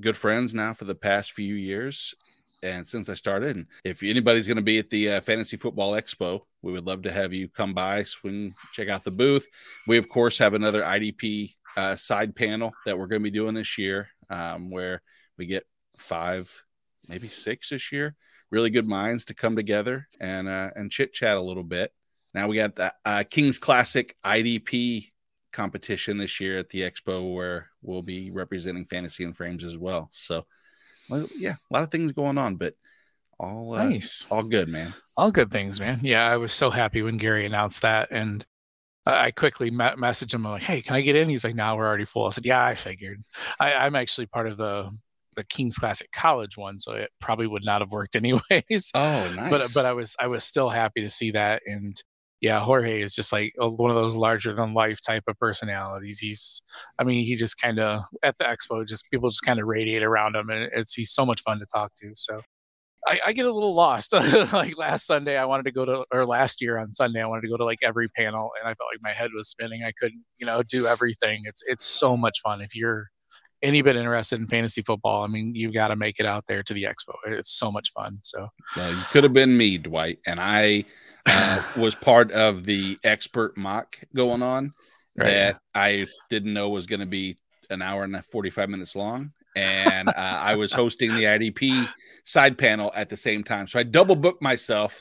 good 0.00 0.16
friends 0.16 0.54
now 0.54 0.72
for 0.72 0.84
the 0.84 0.94
past 0.94 1.32
few 1.32 1.54
years. 1.54 2.14
And 2.62 2.86
since 2.86 3.08
I 3.08 3.14
started. 3.14 3.56
And 3.56 3.66
if 3.84 4.02
anybody's 4.02 4.46
going 4.46 4.56
to 4.56 4.62
be 4.62 4.78
at 4.78 4.90
the 4.90 5.14
uh, 5.14 5.20
Fantasy 5.20 5.56
Football 5.56 5.92
Expo, 5.92 6.42
we 6.62 6.72
would 6.72 6.86
love 6.86 7.02
to 7.02 7.12
have 7.12 7.32
you 7.32 7.48
come 7.48 7.74
by, 7.74 8.02
swing, 8.02 8.54
check 8.72 8.88
out 8.88 9.04
the 9.04 9.10
booth. 9.10 9.46
We, 9.86 9.98
of 9.98 10.08
course, 10.08 10.38
have 10.38 10.54
another 10.54 10.82
IDP 10.82 11.54
uh, 11.76 11.96
side 11.96 12.34
panel 12.34 12.72
that 12.86 12.98
we're 12.98 13.06
going 13.06 13.22
to 13.22 13.30
be 13.30 13.36
doing 13.36 13.54
this 13.54 13.78
year 13.78 14.08
um, 14.28 14.70
where 14.70 15.02
we 15.38 15.46
get 15.46 15.64
five, 15.96 16.64
maybe 17.08 17.28
six 17.28 17.70
this 17.70 17.92
year, 17.92 18.14
really 18.50 18.70
good 18.70 18.86
minds 18.86 19.24
to 19.26 19.34
come 19.34 19.56
together 19.56 20.08
and, 20.20 20.48
uh, 20.48 20.70
and 20.76 20.90
chit 20.90 21.12
chat 21.12 21.36
a 21.36 21.42
little 21.42 21.64
bit. 21.64 21.92
Now 22.34 22.46
we 22.46 22.56
got 22.56 22.76
the 22.76 22.94
uh, 23.04 23.24
King's 23.28 23.58
Classic 23.58 24.14
IDP 24.24 25.10
competition 25.52 26.16
this 26.16 26.40
year 26.40 26.58
at 26.58 26.68
the 26.70 26.82
expo 26.82 27.34
where 27.34 27.70
we'll 27.82 28.02
be 28.02 28.30
representing 28.30 28.84
fantasy 28.84 29.24
and 29.24 29.36
frames 29.36 29.64
as 29.64 29.76
well. 29.76 30.08
So, 30.12 30.46
well, 31.10 31.26
yeah, 31.36 31.54
a 31.70 31.74
lot 31.74 31.82
of 31.82 31.90
things 31.90 32.12
going 32.12 32.38
on, 32.38 32.56
but 32.56 32.74
all 33.38 33.74
uh, 33.74 33.88
nice, 33.88 34.26
all 34.30 34.42
good, 34.42 34.68
man. 34.68 34.94
All 35.16 35.30
good 35.30 35.50
things, 35.50 35.80
man. 35.80 35.98
Yeah, 36.02 36.22
I 36.26 36.36
was 36.36 36.52
so 36.52 36.70
happy 36.70 37.02
when 37.02 37.16
Gary 37.16 37.46
announced 37.46 37.82
that, 37.82 38.08
and 38.10 38.44
I 39.06 39.30
quickly 39.30 39.70
me- 39.70 39.96
messaged 39.98 40.34
him. 40.34 40.46
I'm 40.46 40.52
like, 40.52 40.62
"Hey, 40.62 40.82
can 40.82 40.96
I 40.96 41.00
get 41.00 41.16
in?" 41.16 41.28
He's 41.28 41.44
like, 41.44 41.54
"No, 41.54 41.76
we're 41.76 41.86
already 41.86 42.04
full." 42.04 42.26
I 42.26 42.30
said, 42.30 42.46
"Yeah, 42.46 42.64
I 42.64 42.74
figured. 42.74 43.22
I, 43.58 43.72
I'm 43.74 43.94
actually 43.94 44.26
part 44.26 44.46
of 44.46 44.56
the 44.56 44.90
the 45.36 45.44
King's 45.44 45.76
Classic 45.76 46.10
College 46.12 46.56
one, 46.56 46.78
so 46.78 46.92
it 46.92 47.10
probably 47.20 47.46
would 47.46 47.64
not 47.64 47.80
have 47.80 47.92
worked 47.92 48.16
anyways. 48.16 48.90
Oh, 48.94 49.32
nice. 49.34 49.50
But 49.50 49.70
but 49.74 49.86
I 49.86 49.92
was 49.92 50.16
I 50.20 50.26
was 50.26 50.44
still 50.44 50.68
happy 50.68 51.00
to 51.02 51.10
see 51.10 51.30
that, 51.32 51.62
and 51.66 52.00
yeah, 52.40 52.60
Jorge 52.60 53.02
is 53.02 53.14
just 53.14 53.32
like 53.32 53.52
one 53.58 53.90
of 53.90 53.96
those 53.96 54.16
larger 54.16 54.54
than 54.54 54.72
life 54.72 54.98
type 55.06 55.24
of 55.28 55.38
personalities. 55.38 56.18
He's, 56.18 56.62
I 56.98 57.04
mean, 57.04 57.24
he 57.24 57.36
just 57.36 57.60
kind 57.60 57.78
of 57.78 58.02
at 58.22 58.38
the 58.38 58.44
expo, 58.44 58.86
just 58.86 59.04
people 59.10 59.28
just 59.28 59.42
kind 59.42 59.60
of 59.60 59.66
radiate 59.66 60.02
around 60.02 60.36
him, 60.36 60.48
and 60.48 60.70
it's 60.72 60.94
he's 60.94 61.12
so 61.12 61.26
much 61.26 61.42
fun 61.42 61.58
to 61.58 61.66
talk 61.66 61.92
to. 61.96 62.12
So 62.14 62.40
I, 63.06 63.20
I 63.26 63.32
get 63.32 63.44
a 63.44 63.52
little 63.52 63.74
lost. 63.74 64.12
like 64.52 64.78
last 64.78 65.06
Sunday, 65.06 65.36
I 65.36 65.44
wanted 65.44 65.64
to 65.64 65.72
go 65.72 65.84
to, 65.84 66.04
or 66.10 66.24
last 66.24 66.62
year 66.62 66.78
on 66.78 66.92
Sunday, 66.92 67.20
I 67.20 67.26
wanted 67.26 67.42
to 67.42 67.48
go 67.48 67.58
to 67.58 67.64
like 67.64 67.80
every 67.82 68.08
panel, 68.08 68.50
and 68.58 68.68
I 68.68 68.74
felt 68.74 68.88
like 68.92 69.02
my 69.02 69.12
head 69.12 69.30
was 69.34 69.50
spinning. 69.50 69.82
I 69.84 69.92
couldn't, 69.98 70.24
you 70.38 70.46
know, 70.46 70.62
do 70.62 70.86
everything. 70.86 71.42
It's 71.44 71.62
it's 71.66 71.84
so 71.84 72.16
much 72.16 72.40
fun 72.42 72.62
if 72.62 72.74
you're 72.74 73.06
any 73.62 73.82
bit 73.82 73.96
interested 73.96 74.40
in 74.40 74.46
fantasy 74.46 74.82
football, 74.82 75.22
I 75.22 75.26
mean, 75.26 75.54
you've 75.54 75.74
got 75.74 75.88
to 75.88 75.96
make 75.96 76.18
it 76.18 76.26
out 76.26 76.44
there 76.46 76.62
to 76.62 76.74
the 76.74 76.84
expo. 76.84 77.14
It's 77.26 77.58
so 77.58 77.70
much 77.70 77.92
fun. 77.92 78.18
So, 78.22 78.48
well, 78.76 78.90
you 78.90 79.02
could 79.10 79.24
have 79.24 79.32
been 79.32 79.56
me, 79.56 79.78
Dwight, 79.78 80.18
and 80.26 80.40
I 80.40 80.84
uh, 81.26 81.62
was 81.78 81.94
part 81.94 82.30
of 82.32 82.64
the 82.64 82.98
expert 83.04 83.56
mock 83.56 83.98
going 84.14 84.42
on 84.42 84.72
right. 85.16 85.26
that 85.26 85.60
I 85.74 86.06
didn't 86.28 86.54
know 86.54 86.70
was 86.70 86.86
going 86.86 87.00
to 87.00 87.06
be 87.06 87.36
an 87.70 87.82
hour 87.82 88.04
and 88.04 88.24
45 88.24 88.68
minutes 88.68 88.96
long. 88.96 89.32
And 89.56 90.08
uh, 90.08 90.12
I 90.16 90.54
was 90.54 90.72
hosting 90.72 91.14
the 91.14 91.24
IDP 91.24 91.88
side 92.24 92.56
panel 92.56 92.92
at 92.94 93.08
the 93.08 93.16
same 93.16 93.42
time. 93.42 93.66
So 93.66 93.78
I 93.78 93.82
double 93.82 94.16
booked 94.16 94.42
myself 94.42 95.00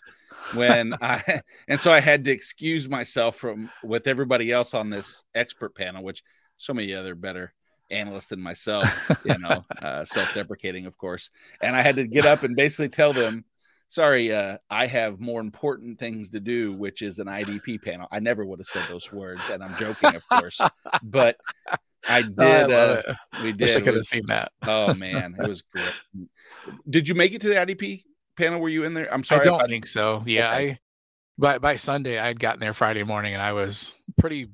when 0.56 0.94
I, 1.02 1.42
and 1.68 1.80
so 1.80 1.92
I 1.92 2.00
had 2.00 2.26
to 2.26 2.32
excuse 2.32 2.90
myself 2.90 3.36
from 3.36 3.70
with 3.84 4.08
everybody 4.08 4.52
else 4.52 4.74
on 4.74 4.90
this 4.90 5.24
expert 5.36 5.76
panel, 5.76 6.04
which 6.04 6.24
so 6.58 6.74
many 6.74 6.94
other 6.94 7.16
better 7.16 7.54
analysts 7.92 8.28
than 8.28 8.42
myself, 8.42 9.12
you 9.26 9.38
know, 9.40 9.64
uh, 9.82 10.06
self 10.06 10.34
deprecating, 10.34 10.86
of 10.86 10.98
course. 10.98 11.30
And 11.62 11.76
I 11.76 11.82
had 11.82 11.96
to 11.98 12.08
get 12.08 12.26
up 12.26 12.44
and 12.44 12.56
basically 12.56 12.90
tell 12.90 13.14
them, 13.14 13.46
sorry, 13.88 14.34
uh, 14.34 14.58
I 14.70 14.88
have 14.88 15.20
more 15.20 15.42
important 15.42 16.00
things 16.00 16.30
to 16.32 16.40
do, 16.40 16.74
which 16.74 17.02
is 17.02 17.20
an 17.20 17.28
IDP 17.28 17.82
panel. 17.82 18.08
I 18.12 18.20
never 18.20 18.46
would 18.46 18.60
have 18.60 18.68
said 18.68 18.86
those 18.90 19.12
words, 19.12 19.50
and 19.50 19.64
I'm 19.64 19.76
joking, 19.76 20.16
of 20.16 20.24
course, 20.30 20.62
but 21.04 21.38
I 22.08 22.22
did. 22.38 22.40
I 22.40 22.74
uh, 22.74 23.02
we 23.44 23.52
did. 23.52 23.62
Wish 23.62 23.76
I 23.76 23.82
could 23.82 23.96
have 23.96 24.06
seen 24.06 24.26
that. 24.28 24.52
oh 24.64 24.94
man, 24.94 25.36
it 25.38 25.48
was 25.48 25.62
great. 25.62 25.94
Did 26.90 27.08
you 27.08 27.16
make 27.16 27.34
it 27.34 27.42
to 27.42 27.50
the 27.50 27.56
IDP 27.56 28.04
panel? 28.38 28.60
Were 28.60 28.70
you 28.70 28.84
in 28.84 28.94
there? 28.94 29.12
I'm 29.14 29.24
sorry. 29.24 29.42
I 29.42 29.44
don't 29.44 29.62
I, 29.62 29.68
think 29.68 29.86
so. 29.86 30.24
Yeah, 30.26 30.52
okay. 30.52 30.72
I 30.72 30.80
by 31.40 31.58
by 31.58 31.76
Sunday 31.76 32.20
I 32.20 32.28
had 32.28 32.40
gotten 32.40 32.60
there 32.60 32.74
Friday 32.74 33.04
morning, 33.04 33.34
and 33.34 33.42
I 33.42 33.54
was 33.54 33.96
pretty 34.18 34.50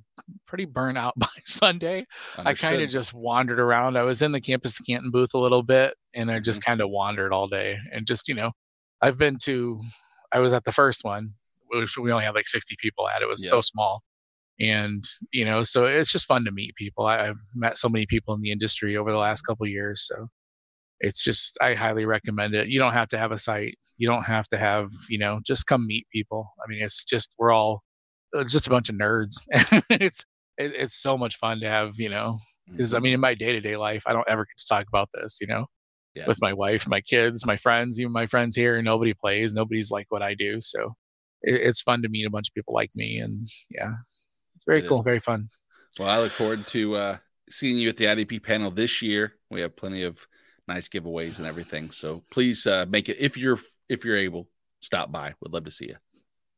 pretty 0.45 0.65
burnt 0.65 0.97
out 0.97 1.13
by 1.17 1.27
Sunday. 1.45 2.05
Understood. 2.37 2.47
I 2.47 2.53
kind 2.53 2.81
of 2.81 2.89
just 2.89 3.13
wandered 3.13 3.59
around. 3.59 3.97
I 3.97 4.03
was 4.03 4.21
in 4.21 4.31
the 4.31 4.41
campus 4.41 4.79
Canton 4.79 5.11
booth 5.11 5.33
a 5.33 5.39
little 5.39 5.63
bit, 5.63 5.95
and 6.13 6.31
I 6.31 6.39
just 6.39 6.61
mm-hmm. 6.61 6.71
kind 6.71 6.81
of 6.81 6.89
wandered 6.89 7.33
all 7.33 7.47
day, 7.47 7.77
and 7.91 8.05
just 8.05 8.27
you 8.27 8.35
know 8.35 8.51
I've 9.01 9.17
been 9.17 9.37
to, 9.43 9.79
I 10.31 10.39
was 10.39 10.53
at 10.53 10.63
the 10.63 10.71
first 10.71 11.03
one, 11.03 11.33
which 11.67 11.97
we 11.97 12.11
only 12.11 12.25
had 12.25 12.35
like 12.35 12.47
60 12.47 12.75
people 12.79 13.07
at. 13.07 13.21
It 13.21 13.27
was 13.27 13.47
so 13.47 13.61
small. 13.61 14.01
And, 14.59 15.03
you 15.31 15.43
know, 15.43 15.63
so 15.63 15.85
it's 15.85 16.11
just 16.11 16.27
fun 16.27 16.45
to 16.45 16.51
meet 16.51 16.75
people. 16.75 17.05
I, 17.05 17.25
have 17.25 17.37
met 17.53 17.77
so 17.77 17.89
many 17.89 18.05
people 18.05 18.33
in 18.33 18.41
the 18.41 18.51
industry 18.51 18.95
over 18.95 19.11
the 19.11 19.17
last 19.17 19.41
couple 19.41 19.67
years. 19.67 20.07
So 20.07 20.27
it's 20.99 21.23
just, 21.23 21.57
I 21.61 21.73
highly 21.73 22.05
recommend 22.05 22.53
it. 22.53 22.67
You 22.67 22.79
don't 22.79 22.93
have 22.93 23.09
to 23.09 23.17
have 23.17 23.31
a 23.31 23.37
site. 23.37 23.77
You 23.97 24.07
don't 24.07 24.23
have 24.23 24.47
to 24.49 24.57
have, 24.57 24.89
you 25.09 25.17
know, 25.17 25.39
just 25.45 25.67
come 25.67 25.85
meet 25.85 26.07
people. 26.11 26.49
I 26.63 26.69
mean, 26.69 26.81
it's 26.81 27.03
just, 27.03 27.33
we're 27.37 27.51
all 27.51 27.83
uh, 28.35 28.43
just 28.43 28.67
a 28.67 28.69
bunch 28.69 28.89
of 28.89 28.95
nerds. 28.95 29.35
it's, 29.89 30.23
it, 30.57 30.73
it's 30.73 31.01
so 31.01 31.17
much 31.17 31.37
fun 31.37 31.59
to 31.59 31.67
have, 31.67 31.93
you 31.97 32.09
know, 32.09 32.37
because 32.71 32.93
I 32.93 32.97
mm-hmm. 32.97 33.03
mean, 33.03 33.13
in 33.15 33.19
my 33.19 33.33
day 33.33 33.51
to 33.51 33.61
day 33.61 33.75
life, 33.75 34.03
I 34.05 34.13
don't 34.13 34.27
ever 34.29 34.45
get 34.45 34.57
to 34.57 34.65
talk 34.67 34.85
about 34.87 35.09
this, 35.13 35.39
you 35.41 35.47
know 35.47 35.65
yeah. 36.15 36.25
with 36.27 36.41
my 36.41 36.53
wife, 36.53 36.87
my 36.87 37.01
kids, 37.01 37.45
my 37.45 37.57
friends, 37.57 37.99
even 37.99 38.11
my 38.11 38.25
friends 38.25 38.55
here. 38.55 38.81
Nobody 38.81 39.13
plays. 39.13 39.53
Nobody's 39.53 39.91
like 39.91 40.07
what 40.09 40.23
I 40.23 40.33
do. 40.33 40.61
So 40.61 40.95
it, 41.41 41.55
it's 41.55 41.81
fun 41.81 42.01
to 42.01 42.09
meet 42.09 42.25
a 42.25 42.29
bunch 42.29 42.47
of 42.49 42.53
people 42.53 42.73
like 42.73 42.89
me. 42.95 43.19
And 43.19 43.43
yeah, 43.69 43.91
it's 44.55 44.65
very 44.65 44.79
it 44.79 44.87
cool. 44.87 44.99
Is. 44.99 45.03
Very 45.03 45.19
fun. 45.19 45.47
Well, 45.99 46.09
I 46.09 46.19
look 46.19 46.31
forward 46.31 46.65
to 46.67 46.95
uh, 46.95 47.17
seeing 47.49 47.77
you 47.77 47.89
at 47.89 47.97
the 47.97 48.05
IDP 48.05 48.43
panel 48.43 48.71
this 48.71 49.01
year. 49.01 49.33
We 49.51 49.61
have 49.61 49.75
plenty 49.75 50.03
of 50.03 50.25
nice 50.67 50.89
giveaways 50.89 51.37
and 51.37 51.47
everything. 51.47 51.91
So 51.91 52.21
please 52.31 52.65
uh, 52.65 52.85
make 52.89 53.09
it 53.09 53.17
if 53.19 53.37
you're 53.37 53.59
if 53.89 54.05
you're 54.05 54.17
able, 54.17 54.47
stop 54.81 55.11
by. 55.11 55.33
Would 55.41 55.53
love 55.53 55.65
to 55.65 55.71
see 55.71 55.87
you. 55.87 55.95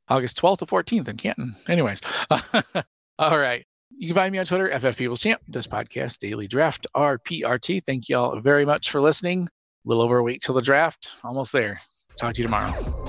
August 0.10 0.42
12th 0.42 0.60
to 0.60 0.66
14th 0.66 1.08
in 1.08 1.18
Canton. 1.18 1.56
Anyways. 1.68 2.00
All 3.20 3.38
right. 3.38 3.66
You 3.98 4.08
can 4.08 4.16
find 4.16 4.32
me 4.32 4.38
on 4.38 4.46
Twitter, 4.46 4.70
FF 4.80 4.98
People's 4.98 5.22
Champ. 5.22 5.42
This 5.48 5.66
podcast, 5.66 6.20
Daily 6.20 6.48
Draft 6.48 6.86
RPRT. 6.96 7.84
Thank 7.84 8.10
you 8.10 8.18
all 8.18 8.40
very 8.40 8.66
much 8.66 8.92
for 8.92 9.02
listening. 9.02 9.44
A 9.44 9.50
little 9.86 10.04
over 10.04 10.18
a 10.18 10.24
week 10.24 10.42
till 10.42 10.56
the 10.56 10.62
draft. 10.62 11.08
Almost 11.24 11.52
there. 11.52 11.82
Talk 12.16 12.36
to 12.36 12.42
you 12.42 12.48
tomorrow. 12.48 13.07